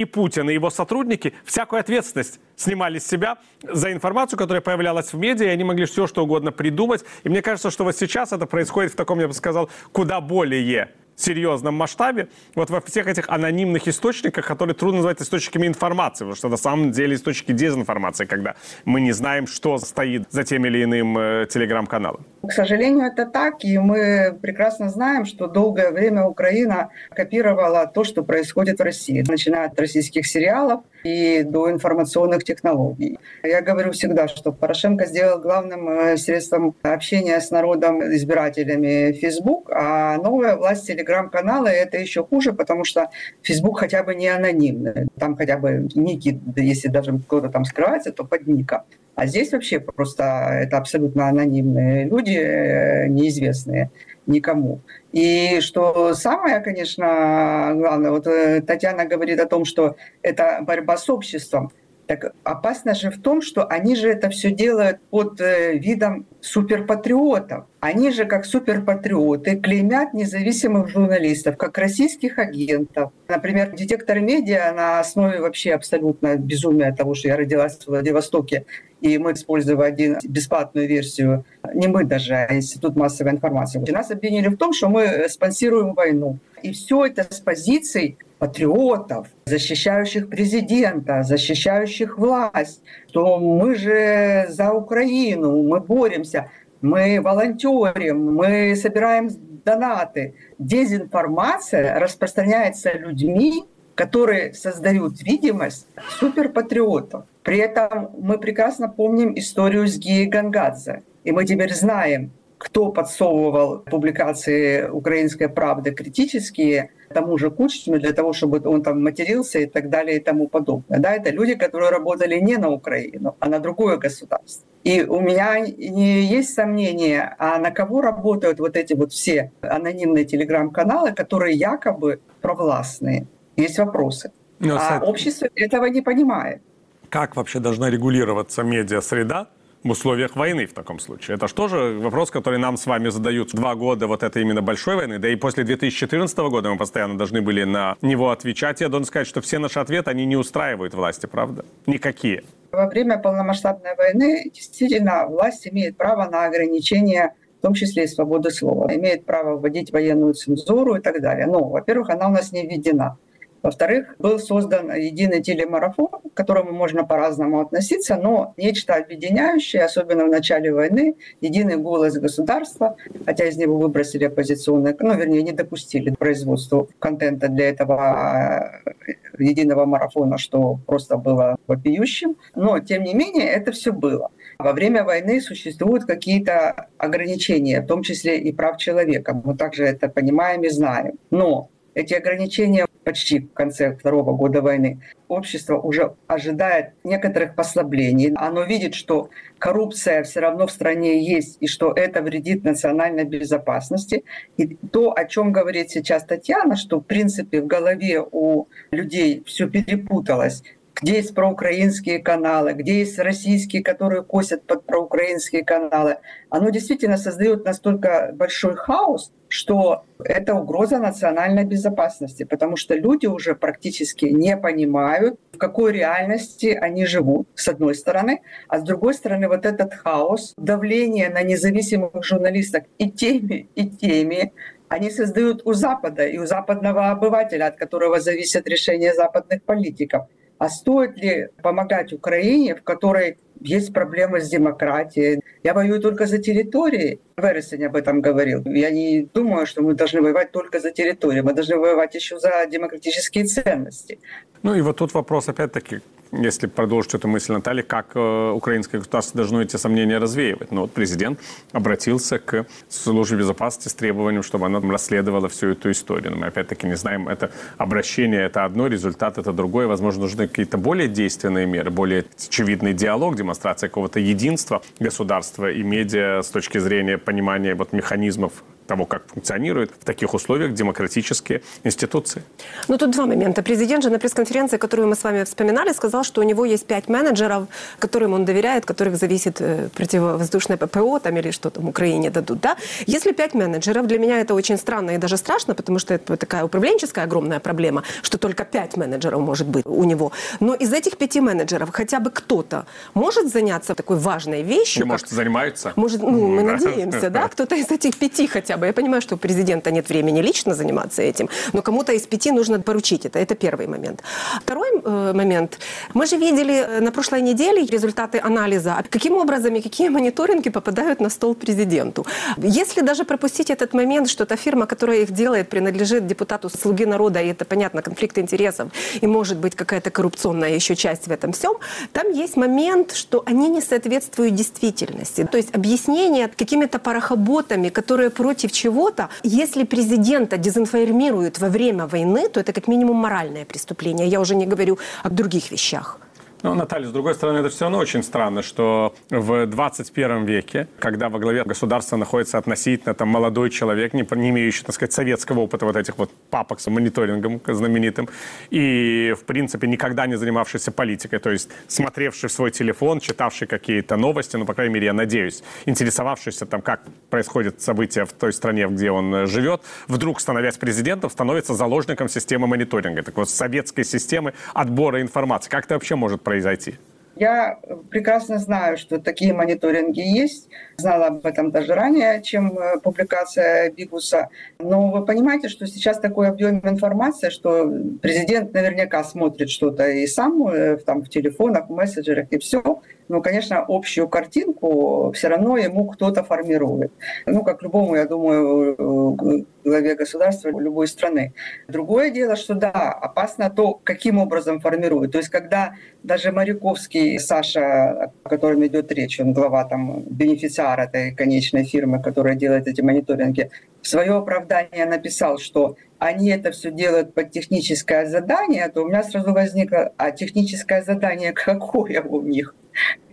и 0.00 0.06
Путин, 0.06 0.48
и 0.48 0.54
его 0.54 0.70
сотрудники 0.70 1.34
всякую 1.44 1.80
ответственность 1.80 2.40
снимали 2.56 2.98
с 2.98 3.06
себя 3.06 3.36
за 3.62 3.92
информацию, 3.92 4.38
которая 4.38 4.62
появлялась 4.62 5.12
в 5.12 5.18
медиа, 5.18 5.46
и 5.46 5.48
они 5.50 5.62
могли 5.62 5.84
все 5.84 6.06
что 6.06 6.24
угодно 6.24 6.52
придумать. 6.52 7.04
И 7.22 7.28
мне 7.28 7.42
кажется, 7.42 7.70
что 7.70 7.84
вот 7.84 7.96
сейчас 7.96 8.32
это 8.32 8.46
происходит 8.46 8.92
в 8.92 8.96
таком, 8.96 9.20
я 9.20 9.28
бы 9.28 9.34
сказал, 9.34 9.68
куда 9.92 10.22
более 10.22 10.88
серьезном 11.22 11.74
масштабе, 11.74 12.28
вот 12.54 12.70
во 12.70 12.80
всех 12.80 13.06
этих 13.06 13.28
анонимных 13.28 13.88
источниках, 13.88 14.46
которые 14.46 14.74
трудно 14.74 14.98
назвать 14.98 15.22
источниками 15.22 15.66
информации, 15.66 16.24
потому 16.24 16.36
что 16.36 16.48
на 16.48 16.56
самом 16.56 16.90
деле 16.92 17.14
источники 17.14 17.52
дезинформации, 17.52 18.24
когда 18.24 18.54
мы 18.84 19.00
не 19.00 19.12
знаем, 19.12 19.46
что 19.46 19.78
стоит 19.78 20.24
за 20.30 20.44
тем 20.44 20.66
или 20.66 20.84
иным 20.84 21.18
э, 21.18 21.46
телеграм-каналом. 21.48 22.24
К 22.46 22.52
сожалению, 22.52 23.06
это 23.06 23.26
так, 23.26 23.64
и 23.64 23.78
мы 23.78 24.38
прекрасно 24.40 24.88
знаем, 24.88 25.24
что 25.24 25.46
долгое 25.46 25.90
время 25.90 26.24
Украина 26.24 26.90
копировала 27.10 27.86
то, 27.86 28.04
что 28.04 28.22
происходит 28.22 28.78
в 28.78 28.82
России, 28.82 29.24
начиная 29.26 29.66
от 29.66 29.80
российских 29.80 30.26
сериалов 30.26 30.82
и 31.04 31.42
до 31.42 31.70
информационных 31.70 32.44
технологий. 32.44 33.18
Я 33.42 33.62
говорю 33.62 33.92
всегда, 33.92 34.28
что 34.28 34.52
Порошенко 34.52 35.06
сделал 35.06 35.40
главным 35.40 35.88
э, 35.88 36.16
средством 36.16 36.74
общения 36.82 37.40
с 37.40 37.50
народом, 37.50 38.02
избирателями 38.14 39.12
Facebook, 39.12 39.70
а 39.72 40.16
новая 40.18 40.56
власть 40.56 40.86
телеграм-каналы 40.86 41.68
это 41.70 41.98
еще 41.98 42.24
хуже, 42.24 42.52
потому 42.52 42.84
что 42.84 43.10
Facebook 43.42 43.78
хотя 43.78 44.02
бы 44.02 44.14
не 44.14 44.28
анонимный. 44.28 45.08
Там 45.18 45.36
хотя 45.36 45.56
бы 45.58 45.88
ники, 45.94 46.40
если 46.56 46.88
даже 46.88 47.18
кто-то 47.18 47.48
там 47.48 47.64
скрывается, 47.64 48.12
то 48.12 48.24
под 48.24 48.46
ником. 48.46 48.82
А 49.14 49.26
здесь 49.26 49.52
вообще 49.52 49.80
просто 49.80 50.22
это 50.62 50.78
абсолютно 50.78 51.28
анонимные 51.28 52.04
люди, 52.06 52.36
э, 52.36 53.06
неизвестные 53.08 53.90
никому. 54.30 54.80
И 55.12 55.60
что 55.60 56.14
самое, 56.14 56.60
конечно, 56.60 57.72
главное, 57.74 58.10
вот 58.10 58.26
э, 58.26 58.62
Татьяна 58.62 59.04
говорит 59.04 59.40
о 59.40 59.46
том, 59.46 59.64
что 59.64 59.96
это 60.22 60.60
борьба 60.62 60.96
с 60.96 61.10
обществом. 61.10 61.72
Так 62.10 62.34
опасно 62.42 62.96
же 62.96 63.08
в 63.12 63.22
том, 63.22 63.40
что 63.40 63.64
они 63.66 63.94
же 63.94 64.08
это 64.10 64.30
все 64.30 64.50
делают 64.50 65.00
под 65.10 65.40
э, 65.40 65.78
видом 65.78 66.26
суперпатриотов. 66.40 67.66
Они 67.78 68.10
же, 68.10 68.24
как 68.24 68.46
суперпатриоты, 68.46 69.54
клеймят 69.54 70.12
независимых 70.12 70.88
журналистов, 70.88 71.56
как 71.56 71.78
российских 71.78 72.40
агентов. 72.40 73.12
Например, 73.28 73.70
детектор 73.70 74.18
медиа 74.18 74.72
на 74.72 74.98
основе 74.98 75.40
вообще 75.40 75.70
абсолютно 75.70 76.34
безумия 76.34 76.92
того, 76.92 77.14
что 77.14 77.28
я 77.28 77.36
родилась 77.36 77.78
в 77.78 77.86
Владивостоке, 77.86 78.66
и 79.00 79.16
мы 79.18 79.34
использовали 79.34 79.86
один, 79.86 80.18
бесплатную 80.24 80.88
версию, 80.88 81.44
не 81.74 81.86
мы 81.86 82.02
даже, 82.02 82.34
а 82.34 82.56
Институт 82.56 82.96
массовой 82.96 83.30
информации. 83.30 83.78
Нас 83.88 84.10
обвинили 84.10 84.48
в 84.48 84.56
том, 84.56 84.72
что 84.72 84.88
мы 84.88 85.28
спонсируем 85.28 85.94
войну. 85.94 86.38
И 86.64 86.72
все 86.72 87.06
это 87.06 87.24
с 87.30 87.38
позиций 87.38 88.18
патриотов, 88.40 89.28
защищающих 89.44 90.28
президента, 90.28 91.22
защищающих 91.22 92.18
власть, 92.18 92.82
что 93.10 93.38
мы 93.38 93.74
же 93.76 94.46
за 94.48 94.72
Украину, 94.72 95.62
мы 95.62 95.78
боремся, 95.80 96.50
мы 96.80 97.20
волонтерим, 97.20 98.34
мы 98.34 98.74
собираем 98.74 99.28
донаты. 99.64 100.34
Дезинформация 100.58 102.00
распространяется 102.00 102.96
людьми, 102.96 103.64
которые 103.94 104.54
создают 104.54 105.22
видимость 105.22 105.86
суперпатриотов. 106.18 107.24
При 107.42 107.58
этом 107.58 108.10
мы 108.18 108.38
прекрасно 108.38 108.88
помним 108.88 109.38
историю 109.38 109.86
с 109.86 109.98
Гией 109.98 110.26
Гангадзе. 110.26 111.02
И 111.24 111.32
мы 111.32 111.44
теперь 111.44 111.74
знаем, 111.74 112.30
кто 112.60 112.92
подсовывал 112.92 113.78
публикации 113.78 114.86
«Украинской 114.86 115.48
правды» 115.48 115.92
критические 115.92 116.90
тому 117.08 117.38
же 117.38 117.50
Кучину 117.50 117.98
для 117.98 118.12
того, 118.12 118.34
чтобы 118.34 118.60
он 118.64 118.82
там 118.82 119.02
матерился 119.02 119.60
и 119.60 119.66
так 119.66 119.88
далее 119.88 120.18
и 120.18 120.20
тому 120.20 120.46
подобное. 120.46 120.98
Да, 121.00 121.14
это 121.14 121.30
люди, 121.30 121.54
которые 121.54 121.90
работали 121.90 122.38
не 122.38 122.58
на 122.58 122.68
Украину, 122.68 123.34
а 123.40 123.48
на 123.48 123.60
другое 123.60 123.96
государство. 123.96 124.68
И 124.84 125.02
у 125.02 125.20
меня 125.20 125.58
не 125.60 126.20
есть 126.20 126.54
сомнения, 126.54 127.34
а 127.38 127.58
на 127.58 127.70
кого 127.70 128.02
работают 128.02 128.60
вот 128.60 128.76
эти 128.76 128.92
вот 128.92 129.12
все 129.12 129.52
анонимные 129.62 130.26
телеграм-каналы, 130.26 131.12
которые 131.12 131.56
якобы 131.56 132.20
провластные. 132.42 133.26
Есть 133.56 133.78
вопросы. 133.78 134.32
Но, 134.58 134.74
ну, 134.74 134.76
а 134.78 135.00
общество 135.02 135.48
этого 135.54 135.86
не 135.86 136.02
понимает. 136.02 136.60
Как 137.08 137.36
вообще 137.36 137.58
должна 137.58 137.90
регулироваться 137.90 138.62
медиа-среда, 138.62 139.48
в 139.82 139.90
условиях 139.90 140.36
войны 140.36 140.66
в 140.66 140.72
таком 140.72 140.98
случае? 140.98 141.36
Это 141.36 141.48
же 141.48 141.54
тоже 141.54 141.98
вопрос, 141.98 142.30
который 142.30 142.58
нам 142.58 142.76
с 142.76 142.86
вами 142.86 143.08
задают 143.08 143.50
два 143.52 143.74
года 143.74 144.06
вот 144.06 144.22
этой 144.22 144.42
именно 144.42 144.62
большой 144.62 144.96
войны, 144.96 145.18
да 145.18 145.28
и 145.28 145.36
после 145.36 145.64
2014 145.64 146.38
года 146.38 146.70
мы 146.70 146.76
постоянно 146.76 147.16
должны 147.16 147.42
были 147.42 147.64
на 147.64 147.96
него 148.02 148.30
отвечать. 148.30 148.80
Я 148.80 148.88
должен 148.88 149.06
сказать, 149.06 149.26
что 149.26 149.40
все 149.40 149.58
наши 149.58 149.80
ответы, 149.80 150.10
они 150.10 150.26
не 150.26 150.36
устраивают 150.36 150.94
власти, 150.94 151.26
правда? 151.26 151.64
Никакие. 151.86 152.44
Во 152.72 152.86
время 152.86 153.18
полномасштабной 153.18 153.96
войны 153.96 154.50
действительно 154.54 155.26
власть 155.26 155.66
имеет 155.66 155.96
право 155.96 156.28
на 156.30 156.46
ограничение 156.46 157.34
в 157.60 157.62
том 157.62 157.74
числе 157.74 158.04
и 158.04 158.06
свободы 158.06 158.50
слова, 158.50 158.88
имеет 158.94 159.26
право 159.26 159.58
вводить 159.58 159.92
военную 159.92 160.32
цензуру 160.32 160.94
и 160.96 161.00
так 161.00 161.20
далее. 161.20 161.46
Но, 161.46 161.68
во-первых, 161.68 162.08
она 162.08 162.28
у 162.28 162.30
нас 162.30 162.52
не 162.52 162.66
введена. 162.66 163.18
Во-вторых, 163.62 164.14
был 164.18 164.38
создан 164.38 164.94
единый 164.94 165.42
телемарафон, 165.42 166.08
к 166.32 166.34
которому 166.34 166.72
можно 166.72 167.04
по-разному 167.04 167.60
относиться, 167.60 168.16
но 168.16 168.54
нечто 168.56 168.94
объединяющее, 168.94 169.82
особенно 169.82 170.24
в 170.24 170.28
начале 170.28 170.72
войны, 170.72 171.16
единый 171.40 171.76
голос 171.76 172.14
государства, 172.14 172.96
хотя 173.26 173.46
из 173.46 173.56
него 173.56 173.76
выбросили 173.78 174.24
оппозиционные, 174.24 174.96
ну, 174.98 175.14
вернее, 175.14 175.42
не 175.42 175.52
допустили 175.52 176.10
производству 176.10 176.88
контента 176.98 177.48
для 177.48 177.68
этого 177.68 178.80
э, 178.84 179.12
единого 179.38 179.84
марафона, 179.84 180.38
что 180.38 180.78
просто 180.86 181.16
было 181.16 181.56
вопиющим. 181.66 182.36
Но, 182.54 182.78
тем 182.80 183.04
не 183.04 183.14
менее, 183.14 183.46
это 183.46 183.72
все 183.72 183.92
было. 183.92 184.30
Во 184.58 184.72
время 184.72 185.04
войны 185.04 185.40
существуют 185.40 186.04
какие-то 186.04 186.86
ограничения, 186.98 187.80
в 187.80 187.86
том 187.86 188.02
числе 188.02 188.38
и 188.38 188.52
прав 188.52 188.76
человека. 188.78 189.40
Мы 189.44 189.56
также 189.56 189.84
это 189.84 190.08
понимаем 190.08 190.62
и 190.62 190.68
знаем. 190.68 191.18
Но 191.30 191.70
эти 191.94 192.14
ограничения 192.14 192.86
почти 193.04 193.40
в 193.40 193.52
конце 193.52 193.96
второго 193.96 194.34
года 194.34 194.62
войны. 194.62 195.00
Общество 195.28 195.78
уже 195.78 196.14
ожидает 196.26 196.92
некоторых 197.04 197.54
послаблений. 197.54 198.32
Оно 198.36 198.64
видит, 198.64 198.94
что 198.94 199.30
коррупция 199.58 200.22
все 200.22 200.40
равно 200.40 200.66
в 200.66 200.70
стране 200.70 201.24
есть, 201.24 201.56
и 201.60 201.66
что 201.66 201.92
это 201.92 202.22
вредит 202.22 202.64
национальной 202.64 203.24
безопасности. 203.24 204.24
И 204.56 204.76
то, 204.92 205.12
о 205.16 205.24
чем 205.24 205.52
говорит 205.52 205.90
сейчас 205.90 206.24
Татьяна, 206.24 206.76
что 206.76 207.00
в 207.00 207.04
принципе 207.04 207.62
в 207.62 207.66
голове 207.66 208.22
у 208.30 208.66
людей 208.90 209.42
все 209.46 209.68
перепуталось 209.68 210.62
где 211.02 211.14
есть 211.16 211.34
проукраинские 211.34 212.18
каналы, 212.18 212.72
где 212.74 212.98
есть 212.98 213.18
российские, 213.18 213.82
которые 213.82 214.22
косят 214.22 214.66
под 214.66 214.84
проукраинские 214.84 215.64
каналы, 215.64 216.18
оно 216.50 216.68
действительно 216.68 217.16
создает 217.16 217.64
настолько 217.64 218.32
большой 218.34 218.76
хаос, 218.76 219.32
что 219.50 220.04
это 220.24 220.54
угроза 220.54 220.98
национальной 220.98 221.64
безопасности, 221.64 222.44
потому 222.44 222.76
что 222.76 222.94
люди 222.94 223.26
уже 223.26 223.54
практически 223.54 224.26
не 224.26 224.56
понимают, 224.56 225.40
в 225.52 225.58
какой 225.58 225.92
реальности 225.92 226.68
они 226.68 227.04
живут, 227.04 227.48
с 227.54 227.66
одной 227.68 227.94
стороны, 227.96 228.42
а 228.68 228.78
с 228.78 228.82
другой 228.82 229.12
стороны 229.14 229.48
вот 229.48 229.66
этот 229.66 229.92
хаос, 229.92 230.54
давление 230.56 231.28
на 231.30 231.42
независимых 231.42 232.24
журналистов 232.24 232.84
и 232.98 233.10
теми, 233.10 233.68
и 233.74 233.88
теми, 233.88 234.52
они 234.88 235.10
создают 235.10 235.62
у 235.64 235.72
Запада 235.72 236.26
и 236.26 236.38
у 236.38 236.46
западного 236.46 237.10
обывателя, 237.10 237.66
от 237.66 237.76
которого 237.76 238.20
зависят 238.20 238.68
решения 238.68 239.14
западных 239.14 239.62
политиков– 239.64 240.26
а 240.60 240.68
стоит 240.68 241.16
ли 241.16 241.48
помогать 241.62 242.12
Украине, 242.12 242.74
в 242.74 242.82
которой 242.82 243.38
есть 243.60 243.94
проблемы 243.94 244.40
с 244.40 244.48
демократией. 244.48 245.40
Я 245.62 245.72
воюю 245.72 246.00
только 246.00 246.26
за 246.26 246.38
территории. 246.38 247.18
Вересень 247.38 247.86
об 247.86 247.96
этом 247.96 248.20
говорил. 248.20 248.62
Я 248.66 248.90
не 248.90 249.26
думаю, 249.34 249.66
что 249.66 249.82
мы 249.82 249.94
должны 249.94 250.20
воевать 250.20 250.52
только 250.52 250.78
за 250.80 250.90
территорию. 250.90 251.44
Мы 251.44 251.54
должны 251.54 251.76
воевать 251.76 252.14
еще 252.14 252.38
за 252.38 252.66
демократические 252.70 253.44
ценности. 253.44 254.18
Ну 254.62 254.74
и 254.74 254.82
вот 254.82 254.98
тут 254.98 255.14
вопрос 255.14 255.48
опять-таки, 255.48 256.00
если 256.32 256.66
продолжить 256.66 257.14
эту 257.14 257.28
мысль 257.28 257.52
Натальи, 257.52 257.82
как 257.82 258.12
э, 258.14 258.50
украинское 258.50 259.00
государство 259.00 259.36
должно 259.36 259.62
эти 259.62 259.76
сомнения 259.76 260.18
развеивать. 260.18 260.70
Ну 260.70 260.82
вот 260.82 260.92
президент 260.92 261.40
обратился 261.72 262.38
к 262.38 262.66
службе 262.88 263.38
безопасности 263.38 263.88
с 263.88 263.94
требованием, 263.94 264.42
чтобы 264.42 264.66
она 264.66 264.80
расследовала 264.80 265.48
всю 265.48 265.68
эту 265.68 265.90
историю. 265.90 266.32
Но 266.32 266.38
мы 266.38 266.46
опять-таки 266.46 266.86
не 266.86 266.96
знаем, 266.96 267.28
это 267.28 267.50
обращение, 267.78 268.42
это 268.42 268.64
одно, 268.64 268.86
результат 268.86 269.38
это 269.38 269.52
другое. 269.52 269.86
Возможно, 269.86 270.22
нужны 270.22 270.48
какие-то 270.48 270.78
более 270.78 271.08
действенные 271.08 271.66
меры, 271.66 271.90
более 271.90 272.24
очевидный 272.48 272.92
диалог, 272.92 273.36
демонстрация 273.36 273.88
какого-то 273.88 274.20
единства 274.20 274.82
государства 274.98 275.70
и 275.70 275.82
медиа 275.82 276.42
с 276.42 276.48
точки 276.48 276.78
зрения 276.78 277.18
понимания 277.18 277.74
вот 277.74 277.92
механизмов 277.92 278.52
того, 278.90 279.06
как 279.06 279.22
функционируют 279.34 279.90
в 280.00 280.04
таких 280.04 280.34
условиях 280.34 280.74
демократические 280.74 281.60
институции. 281.84 282.42
Ну, 282.88 282.98
тут 282.98 283.10
два 283.12 283.26
момента. 283.26 283.62
Президент 283.62 284.02
же 284.02 284.10
на 284.10 284.18
пресс-конференции, 284.18 284.78
которую 284.78 285.06
мы 285.06 285.14
с 285.14 285.22
вами 285.22 285.44
вспоминали, 285.44 285.92
сказал, 285.92 286.24
что 286.24 286.40
у 286.40 286.44
него 286.44 286.64
есть 286.64 286.86
пять 286.86 287.08
менеджеров, 287.08 287.68
которым 288.00 288.32
он 288.32 288.44
доверяет, 288.44 288.84
которых 288.84 289.16
зависит 289.16 289.60
э, 289.60 289.88
противовоздушное 289.94 290.76
ППО 290.76 291.20
там, 291.20 291.36
или 291.36 291.52
что 291.52 291.70
там 291.70 291.88
Украине 291.88 292.30
дадут. 292.30 292.60
Да? 292.60 292.76
Если 293.06 293.32
пять 293.32 293.54
менеджеров, 293.54 294.06
для 294.06 294.18
меня 294.18 294.40
это 294.40 294.54
очень 294.54 294.76
странно 294.76 295.12
и 295.12 295.18
даже 295.18 295.36
страшно, 295.36 295.74
потому 295.74 296.00
что 296.00 296.14
это 296.14 296.36
такая 296.36 296.64
управленческая 296.64 297.24
огромная 297.24 297.60
проблема, 297.60 298.02
что 298.22 298.38
только 298.38 298.64
пять 298.64 298.96
менеджеров 298.96 299.40
может 299.40 299.68
быть 299.68 299.86
у 299.86 300.04
него. 300.04 300.32
Но 300.60 300.74
из 300.74 300.92
этих 300.92 301.16
пяти 301.16 301.40
менеджеров 301.40 301.90
хотя 301.92 302.18
бы 302.18 302.30
кто-то 302.30 302.84
может 303.14 303.52
заняться 303.52 303.94
такой 303.94 304.16
важной 304.16 304.62
вещью. 304.62 305.06
Может, 305.06 305.28
занимаются? 305.28 305.92
Может, 305.96 306.22
ну, 306.22 306.48
мы 306.48 306.62
надеемся, 306.62 307.30
да, 307.30 307.48
кто-то 307.52 307.76
из 307.76 307.90
этих 307.92 308.16
пяти 308.16 308.48
хотя 308.48 308.76
бы 308.76 308.79
бы. 308.80 308.86
Я 308.86 308.92
понимаю, 308.92 309.22
что 309.22 309.34
у 309.34 309.38
президента 309.38 309.90
нет 309.90 310.08
времени 310.08 310.42
лично 310.42 310.74
заниматься 310.74 311.22
этим, 311.22 311.48
но 311.72 311.82
кому-то 311.82 312.12
из 312.12 312.26
пяти 312.26 312.52
нужно 312.52 312.80
поручить 312.80 313.26
это. 313.26 313.38
Это 313.38 313.54
первый 313.54 313.86
момент. 313.86 314.22
Второй 314.62 314.88
э, 315.04 315.32
момент. 315.34 315.78
Мы 316.14 316.26
же 316.26 316.36
видели 316.36 316.74
э, 316.74 317.00
на 317.00 317.12
прошлой 317.12 317.42
неделе 317.42 317.86
результаты 317.86 318.40
анализа, 318.42 319.04
каким 319.10 319.36
образом 319.36 319.74
и 319.74 319.80
какие 319.80 320.08
мониторинги 320.08 320.70
попадают 320.70 321.20
на 321.20 321.30
стол 321.30 321.54
президенту. 321.54 322.26
Если 322.56 323.02
даже 323.02 323.24
пропустить 323.24 323.70
этот 323.70 323.94
момент, 323.94 324.28
что 324.28 324.46
та 324.46 324.56
фирма, 324.56 324.86
которая 324.86 325.22
их 325.22 325.30
делает, 325.30 325.68
принадлежит 325.68 326.26
депутату 326.26 326.68
«Слуги 326.68 327.06
народа», 327.06 327.40
и 327.40 327.48
это, 327.48 327.64
понятно, 327.64 328.02
конфликт 328.02 328.38
интересов, 328.38 328.88
и 329.22 329.26
может 329.26 329.58
быть 329.58 329.74
какая-то 329.74 330.10
коррупционная 330.10 330.74
еще 330.74 330.96
часть 330.96 331.26
в 331.26 331.32
этом 331.32 331.52
всем, 331.52 331.74
там 332.12 332.32
есть 332.32 332.56
момент, 332.56 333.12
что 333.12 333.42
они 333.46 333.68
не 333.68 333.80
соответствуют 333.80 334.54
действительности. 334.54 335.48
То 335.50 335.56
есть 335.56 335.74
объяснение 335.74 336.48
какими-то 336.48 336.98
парохоботами, 336.98 337.88
которые 337.88 338.30
против 338.30 338.69
против 338.70 338.72
чего-то, 338.72 339.28
если 339.44 339.84
президента 339.84 340.56
дезинформируют 340.56 341.60
во 341.60 341.68
время 341.68 342.06
войны, 342.06 342.48
то 342.48 342.60
это 342.60 342.72
как 342.72 342.88
минимум 342.88 343.16
моральное 343.16 343.64
преступление. 343.64 344.28
Я 344.28 344.40
уже 344.40 344.54
не 344.54 344.66
говорю 344.66 344.98
о 345.24 345.30
других 345.30 345.72
вещах. 345.72 346.18
Ну, 346.62 346.74
Наталья, 346.74 347.06
с 347.06 347.10
другой 347.10 347.34
стороны, 347.34 347.58
это 347.58 347.70
все 347.70 347.86
равно 347.86 347.98
очень 347.98 348.22
странно, 348.22 348.62
что 348.62 349.14
в 349.30 349.66
21 349.66 350.44
веке, 350.44 350.88
когда 350.98 351.30
во 351.30 351.38
главе 351.38 351.64
государства 351.64 352.16
находится 352.16 352.58
относительно 352.58 353.14
там, 353.14 353.28
молодой 353.28 353.70
человек, 353.70 354.12
не, 354.12 354.26
не 354.36 354.50
имеющий, 354.50 354.84
так 354.84 354.94
сказать, 354.94 355.12
советского 355.12 355.60
опыта 355.60 355.86
вот 355.86 355.96
этих 355.96 356.18
вот 356.18 356.30
папок 356.50 356.80
с 356.80 356.86
мониторингом 356.90 357.62
знаменитым, 357.66 358.28
и, 358.68 359.34
в 359.40 359.44
принципе, 359.44 359.86
никогда 359.86 360.26
не 360.26 360.36
занимавшийся 360.36 360.92
политикой, 360.92 361.38
то 361.38 361.50
есть 361.50 361.70
смотревший 361.88 362.50
в 362.50 362.52
свой 362.52 362.70
телефон, 362.70 363.20
читавший 363.20 363.66
какие-то 363.66 364.16
новости, 364.16 364.56
ну, 364.56 364.66
по 364.66 364.74
крайней 364.74 364.92
мере, 364.92 365.06
я 365.06 365.12
надеюсь, 365.14 365.62
интересовавшийся 365.86 366.66
там, 366.66 366.82
как 366.82 367.00
происходят 367.30 367.80
события 367.80 368.26
в 368.26 368.32
той 368.34 368.52
стране, 368.52 368.86
где 368.86 369.10
он 369.10 369.46
живет, 369.46 369.80
вдруг, 370.08 370.38
становясь 370.40 370.76
президентом, 370.76 371.30
становится 371.30 371.72
заложником 371.72 372.28
системы 372.28 372.66
мониторинга, 372.66 373.22
так 373.22 373.36
вот, 373.38 373.48
советской 373.48 374.04
системы 374.04 374.52
отбора 374.74 375.22
информации. 375.22 375.70
Как 375.70 375.86
это 375.86 375.94
вообще 375.94 376.16
может 376.16 376.42
произойти? 376.50 376.94
Я 377.36 377.78
прекрасно 378.10 378.58
знаю, 378.58 378.98
что 378.98 379.18
такие 379.18 379.54
мониторинги 379.54 380.20
есть. 380.20 380.68
Знала 380.98 381.26
об 381.28 381.46
этом 381.46 381.70
даже 381.70 381.94
ранее, 381.94 382.42
чем 382.42 382.76
э, 382.76 382.98
публикация 383.00 383.90
Бигуса. 383.92 384.48
Но 384.80 385.10
вы 385.12 385.24
понимаете, 385.24 385.68
что 385.68 385.86
сейчас 385.86 386.18
такой 386.18 386.48
объем 386.48 386.80
информации, 386.80 387.50
что 387.50 387.88
президент 388.20 388.74
наверняка 388.74 389.22
смотрит 389.24 389.70
что-то 389.70 390.08
и 390.08 390.26
сам 390.26 390.66
э, 390.66 390.96
там, 390.96 391.22
в 391.22 391.28
телефонах, 391.28 391.88
в 391.88 391.92
мессенджерах 391.92 392.48
и 392.50 392.58
все. 392.58 393.00
Но, 393.30 393.40
конечно, 393.40 393.84
общую 393.86 394.28
картинку 394.28 395.30
все 395.36 395.46
равно 395.46 395.76
ему 395.76 396.06
кто-то 396.06 396.42
формирует. 396.42 397.12
Ну, 397.46 397.62
как 397.62 397.80
любому, 397.80 398.16
я 398.16 398.26
думаю, 398.26 398.96
э, 398.98 399.64
главе 399.84 400.16
государства 400.16 400.68
любой 400.70 401.06
страны. 401.06 401.52
Другое 401.86 402.30
дело, 402.30 402.56
что 402.56 402.74
да, 402.74 402.90
опасно 402.90 403.70
то, 403.70 403.94
каким 403.94 404.38
образом 404.38 404.80
формируют. 404.80 405.30
То 405.30 405.38
есть 405.38 405.48
когда 405.48 405.94
даже 406.24 406.50
Моряковский 406.50 407.38
Саша, 407.38 408.32
о 408.42 408.48
котором 408.48 408.84
идет 408.84 409.12
речь, 409.12 409.38
он 409.38 409.52
глава 409.52 409.84
там 409.84 410.24
бенефициар 410.24 410.98
этой 410.98 411.32
конечной 411.32 411.84
фирмы, 411.84 412.20
которая 412.20 412.56
делает 412.56 412.88
эти 412.88 413.00
мониторинги, 413.00 413.70
в 414.02 414.08
свое 414.08 414.32
оправдание 414.32 415.06
написал, 415.06 415.58
что 415.58 415.96
они 416.18 416.50
это 416.50 416.72
все 416.72 416.90
делают 416.90 417.32
под 417.32 417.52
техническое 417.52 418.26
задание, 418.26 418.88
то 418.88 419.02
у 419.02 419.08
меня 419.08 419.22
сразу 419.22 419.52
возникло, 419.52 420.12
а 420.16 420.32
техническое 420.32 421.02
задание 421.02 421.52
какое 421.52 422.22
у 422.22 422.40
них? 422.42 422.74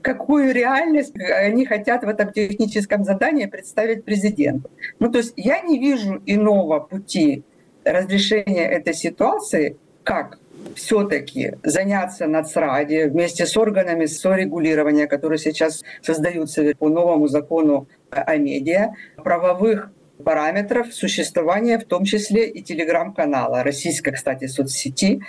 Какую 0.01 0.53
реальность 0.53 1.13
они 1.19 1.65
хотят 1.65 2.03
в 2.03 2.07
этом 2.07 2.31
техническом 2.31 3.03
задании 3.03 3.45
представить 3.45 4.05
президенту. 4.05 4.69
Ну, 4.99 5.11
то 5.11 5.17
есть 5.17 5.33
я 5.35 5.61
не 5.61 5.79
вижу 5.79 6.21
иного 6.25 6.79
пути 6.79 7.43
разрешения 7.83 8.65
этой 8.65 8.93
ситуации, 8.93 9.77
как 10.03 10.39
все-таки 10.75 11.55
заняться 11.63 12.27
нацради 12.27 13.05
вместе 13.05 13.45
с 13.45 13.55
органами 13.57 14.05
сорегулирования, 14.05 15.07
которые 15.07 15.39
сейчас 15.39 15.83
создаются 16.01 16.63
по 16.77 16.89
новому 16.89 17.27
закону 17.27 17.87
о 18.09 18.37
медиа, 18.37 18.93
правовых 19.17 19.91
параметров 20.23 20.93
существования, 20.93 21.77
в 21.77 21.85
том 21.85 22.03
числе 22.03 22.49
и 22.49 22.61
телеграм-канала, 22.61 23.63
российской, 23.63 24.11
кстати, 24.11 24.47
соцсети, 24.47 25.21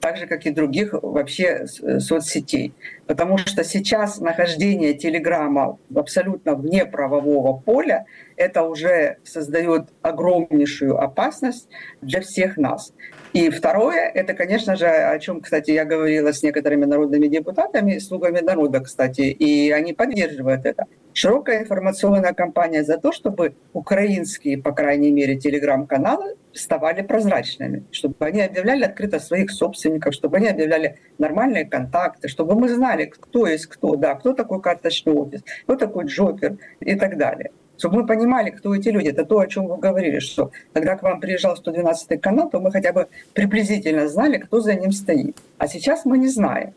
так 0.00 0.16
же, 0.16 0.26
как 0.26 0.46
и 0.46 0.50
других 0.50 0.92
вообще 0.92 1.66
соцсетей. 1.66 2.74
Потому 3.06 3.38
что 3.38 3.64
сейчас 3.64 4.18
нахождение 4.18 4.94
телеграмма 4.94 5.78
абсолютно 5.94 6.54
вне 6.54 6.86
правового 6.86 7.56
поля, 7.58 8.06
это 8.42 8.62
уже 8.62 9.18
создает 9.24 9.88
огромнейшую 10.02 10.98
опасность 10.98 11.68
для 12.00 12.20
всех 12.20 12.56
нас. 12.56 12.92
И 13.32 13.48
второе, 13.50 14.10
это, 14.10 14.34
конечно 14.34 14.76
же, 14.76 14.86
о 14.86 15.18
чем, 15.18 15.40
кстати, 15.40 15.70
я 15.70 15.84
говорила 15.84 16.32
с 16.32 16.42
некоторыми 16.42 16.84
народными 16.84 17.28
депутатами, 17.28 17.98
слугами 17.98 18.40
народа, 18.40 18.80
кстати, 18.80 19.22
и 19.22 19.70
они 19.70 19.92
поддерживают 19.92 20.66
это. 20.66 20.84
Широкая 21.14 21.60
информационная 21.60 22.32
кампания 22.32 22.84
за 22.84 22.98
то, 22.98 23.12
чтобы 23.12 23.54
украинские, 23.72 24.58
по 24.58 24.72
крайней 24.72 25.12
мере, 25.12 25.36
телеграм-каналы 25.36 26.36
ставали 26.52 27.02
прозрачными, 27.02 27.84
чтобы 27.90 28.16
они 28.18 28.42
объявляли 28.42 28.84
открыто 28.84 29.18
своих 29.18 29.50
собственников, 29.50 30.14
чтобы 30.14 30.38
они 30.38 30.48
объявляли 30.48 30.98
нормальные 31.18 31.66
контакты, 31.66 32.28
чтобы 32.28 32.54
мы 32.54 32.68
знали, 32.68 33.06
кто 33.06 33.46
есть 33.46 33.66
кто, 33.66 33.96
да, 33.96 34.14
кто 34.14 34.32
такой 34.34 34.60
карточный 34.60 35.12
офис, 35.12 35.42
кто 35.64 35.76
такой 35.76 36.06
Джокер 36.06 36.56
и 36.80 36.94
так 36.94 37.16
далее 37.16 37.50
чтобы 37.82 38.02
мы 38.02 38.06
понимали, 38.06 38.50
кто 38.50 38.76
эти 38.76 38.90
люди. 38.90 39.08
Это 39.08 39.24
то, 39.24 39.40
о 39.40 39.46
чем 39.48 39.66
вы 39.66 39.76
говорили, 39.76 40.20
что 40.20 40.52
когда 40.72 40.96
к 40.96 41.02
вам 41.02 41.18
приезжал 41.18 41.56
112 41.56 42.20
канал, 42.20 42.48
то 42.48 42.60
мы 42.60 42.70
хотя 42.70 42.92
бы 42.92 43.08
приблизительно 43.32 44.06
знали, 44.06 44.38
кто 44.38 44.60
за 44.60 44.74
ним 44.74 44.92
стоит. 44.92 45.36
А 45.58 45.66
сейчас 45.66 46.04
мы 46.04 46.16
не 46.18 46.28
знаем. 46.28 46.74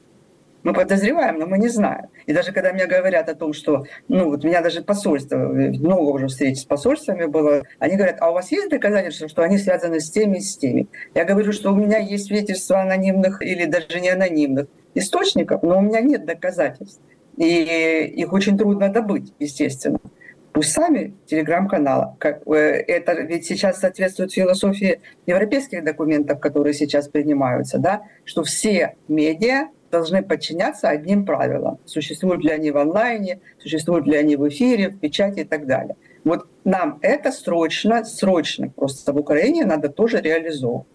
Мы 0.63 0.74
подозреваем, 0.74 1.38
но 1.38 1.46
мы 1.46 1.60
не 1.60 1.68
знаем. 1.68 2.08
И 2.26 2.34
даже 2.34 2.52
когда 2.54 2.74
мне 2.74 2.88
говорят 2.88 3.30
о 3.30 3.36
том, 3.36 3.54
что, 3.54 3.86
ну, 4.08 4.32
вот 4.32 4.44
меня 4.44 4.62
даже 4.62 4.82
посольство, 4.82 5.38
много 5.38 6.10
уже 6.10 6.26
встреч 6.26 6.62
с 6.62 6.65
посольствами 6.65 7.26
было, 7.26 7.62
они 7.78 7.98
говорят, 7.98 8.18
а 8.20 8.32
у 8.32 8.34
вас 8.34 8.52
есть 8.52 8.72
доказательства, 8.72 9.30
что 9.30 9.44
они 9.44 9.60
связаны 9.60 10.00
с 10.00 10.10
теми 10.10 10.38
и 10.38 10.41
с 10.41 10.58
теми? 10.58 10.88
Я 11.13 11.24
говорю, 11.24 11.52
что 11.52 11.72
у 11.72 11.76
меня 11.76 12.00
есть 12.00 12.26
свидетельства 12.26 12.82
анонимных 12.82 13.44
или 13.44 13.65
даже 13.65 14.02
не 14.02 14.10
анонимных 14.10 14.65
источников, 14.96 15.62
но 15.62 15.78
у 15.78 15.82
меня 15.82 16.02
нет 16.02 16.26
доказательств. 16.26 17.00
И 17.38 17.46
их 18.15 18.34
очень 18.34 18.58
трудно 18.58 18.89
добыть, 18.89 19.34
естественно. 19.38 20.00
Пусть 20.56 20.72
сами 20.72 21.13
телеграм-канала. 21.26 22.15
Как, 22.18 22.48
э, 22.48 22.56
это 22.88 23.12
ведь 23.12 23.46
сейчас 23.46 23.82
соответствует 23.82 24.32
философии 24.32 25.02
европейских 25.26 25.84
документов, 25.84 26.39
которые 26.39 26.74
сейчас 26.74 27.10
принимаются, 27.10 27.78
да, 27.78 28.04
что 28.24 28.44
все 28.44 28.96
медиа 29.10 29.68
должны 29.91 30.24
подчиняться 30.24 30.88
одним 30.88 31.26
правилам. 31.26 31.80
Существуют 31.86 32.41
ли 32.46 32.52
они 32.52 32.72
в 32.72 32.78
онлайне, 32.78 33.41
существуют 33.60 34.08
ли 34.08 34.15
они 34.15 34.38
в 34.38 34.48
эфире, 34.48 34.91
в 34.91 34.98
печати 34.98 35.41
и 35.41 35.44
так 35.44 35.68
далее. 35.68 35.98
Вот 36.24 36.48
нам 36.63 37.00
это 37.02 37.34
срочно, 37.34 38.06
срочно 38.06 38.70
просто 38.70 39.12
в 39.12 39.18
Украине 39.18 39.65
надо 39.65 39.89
тоже 39.89 40.22
реализовывать. 40.22 40.88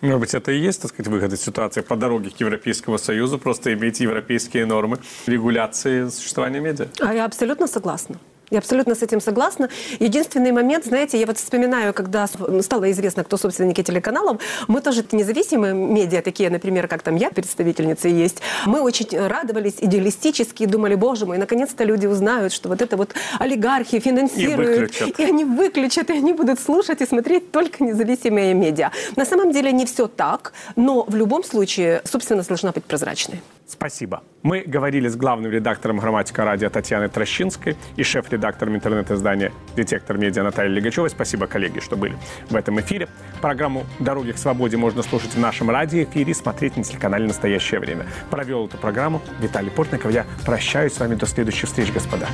Может 0.00 0.20
быть, 0.20 0.34
это 0.34 0.52
и 0.52 0.58
есть, 0.58 0.80
так 0.80 0.90
сказать, 0.90 1.12
выход 1.12 1.34
из 1.34 1.42
ситуации 1.42 1.82
по 1.82 1.96
дороге 1.96 2.30
к 2.30 2.40
Европейскому 2.40 2.96
Союзу, 2.96 3.38
просто 3.38 3.74
иметь 3.74 4.00
европейские 4.00 4.64
нормы 4.64 4.96
регуляции 5.26 6.08
существования 6.08 6.60
медиа? 6.60 6.86
А 7.00 7.14
я 7.14 7.26
абсолютно 7.26 7.66
согласна. 7.66 8.16
Я 8.50 8.58
абсолютно 8.58 8.94
с 8.94 9.02
этим 9.02 9.20
согласна. 9.20 9.68
Единственный 9.98 10.52
момент, 10.52 10.84
знаете, 10.84 11.18
я 11.18 11.26
вот 11.26 11.36
вспоминаю, 11.36 11.92
когда 11.92 12.26
стало 12.26 12.90
известно, 12.92 13.24
кто 13.24 13.36
собственники 13.36 13.82
телеканалов, 13.82 14.40
мы 14.68 14.80
тоже 14.80 15.04
независимые 15.10 15.74
медиа, 15.74 16.22
такие, 16.22 16.48
например, 16.48 16.86
как 16.86 17.02
там 17.02 17.16
я, 17.16 17.30
представительница 17.30 18.08
есть, 18.08 18.40
мы 18.64 18.80
очень 18.80 19.08
радовались 19.18 19.74
идеалистически 19.80 20.62
и 20.62 20.66
думали, 20.66 20.94
боже 20.94 21.26
мой, 21.26 21.38
наконец-то 21.38 21.82
люди 21.82 22.06
узнают, 22.06 22.52
что 22.52 22.68
вот 22.68 22.82
это 22.82 22.96
вот 22.96 23.14
олигархи 23.40 23.98
финансируют. 23.98 24.92
И, 25.00 25.22
и 25.22 25.24
они 25.24 25.44
выключат, 25.44 26.10
и 26.10 26.12
они 26.12 26.32
будут 26.32 26.60
слушать 26.60 27.00
и 27.00 27.06
смотреть 27.06 27.50
только 27.50 27.82
независимые 27.82 28.54
медиа. 28.54 28.90
На 29.16 29.24
самом 29.24 29.50
деле 29.50 29.72
не 29.72 29.86
все 29.86 30.06
так, 30.06 30.52
но 30.76 31.02
в 31.02 31.16
любом 31.16 31.42
случае 31.42 32.00
собственность 32.04 32.48
должна 32.48 32.70
быть 32.70 32.84
прозрачной. 32.84 33.42
Спасибо. 33.68 34.22
Мы 34.42 34.62
говорили 34.64 35.08
с 35.08 35.16
главным 35.16 35.50
редактором 35.50 35.98
«Грамматика 35.98 36.44
радио» 36.44 36.70
Татьяной 36.70 37.08
Трощинской 37.08 37.76
и 37.96 38.04
шеф-редактором 38.04 38.76
интернет-издания 38.76 39.52
«Детектор 39.74 40.16
медиа» 40.18 40.44
Натальей 40.44 40.72
Легачевой. 40.72 41.10
Спасибо, 41.10 41.48
коллеги, 41.48 41.80
что 41.80 41.96
были 41.96 42.16
в 42.48 42.54
этом 42.54 42.78
эфире. 42.80 43.08
Программу 43.40 43.84
«Дороги 43.98 44.30
к 44.30 44.38
свободе» 44.38 44.76
можно 44.76 45.02
слушать 45.02 45.34
в 45.34 45.40
нашем 45.40 45.68
радиоэфире 45.68 46.30
и 46.30 46.34
смотреть 46.34 46.76
на 46.76 46.84
телеканале 46.84 47.26
«Настоящее 47.26 47.80
время». 47.80 48.06
Провел 48.30 48.66
эту 48.66 48.78
программу 48.78 49.20
Виталий 49.40 49.70
Портников. 49.72 50.12
Я 50.12 50.26
прощаюсь 50.44 50.94
с 50.94 51.00
вами 51.00 51.16
до 51.16 51.26
следующих 51.26 51.68
встреч, 51.68 51.92
господа. 51.92 52.28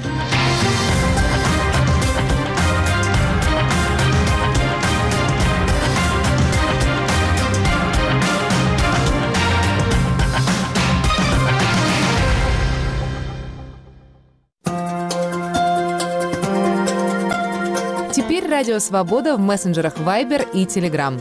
Радио 18.63 18.79
Свобода 18.79 19.37
в 19.37 19.41
мессенджерах 19.41 19.97
Viber 19.97 20.49
и 20.55 20.67
Telegram. 20.67 21.19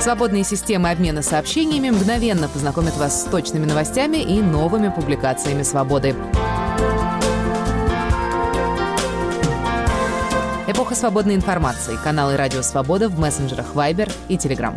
Свободные 0.00 0.42
системы 0.42 0.90
обмена 0.90 1.22
сообщениями 1.22 1.90
мгновенно 1.90 2.48
познакомят 2.48 2.96
вас 2.96 3.22
с 3.22 3.24
точными 3.26 3.66
новостями 3.66 4.16
и 4.16 4.42
новыми 4.42 4.88
публикациями 4.88 5.62
«Свободы». 5.62 6.16
Эпоха 10.66 10.96
свободной 10.96 11.36
информации. 11.36 11.96
Каналы 12.02 12.36
«Радио 12.36 12.62
Свобода» 12.62 13.08
в 13.08 13.16
мессенджерах 13.16 13.76
Viber 13.76 14.12
и 14.26 14.34
Telegram. 14.34 14.76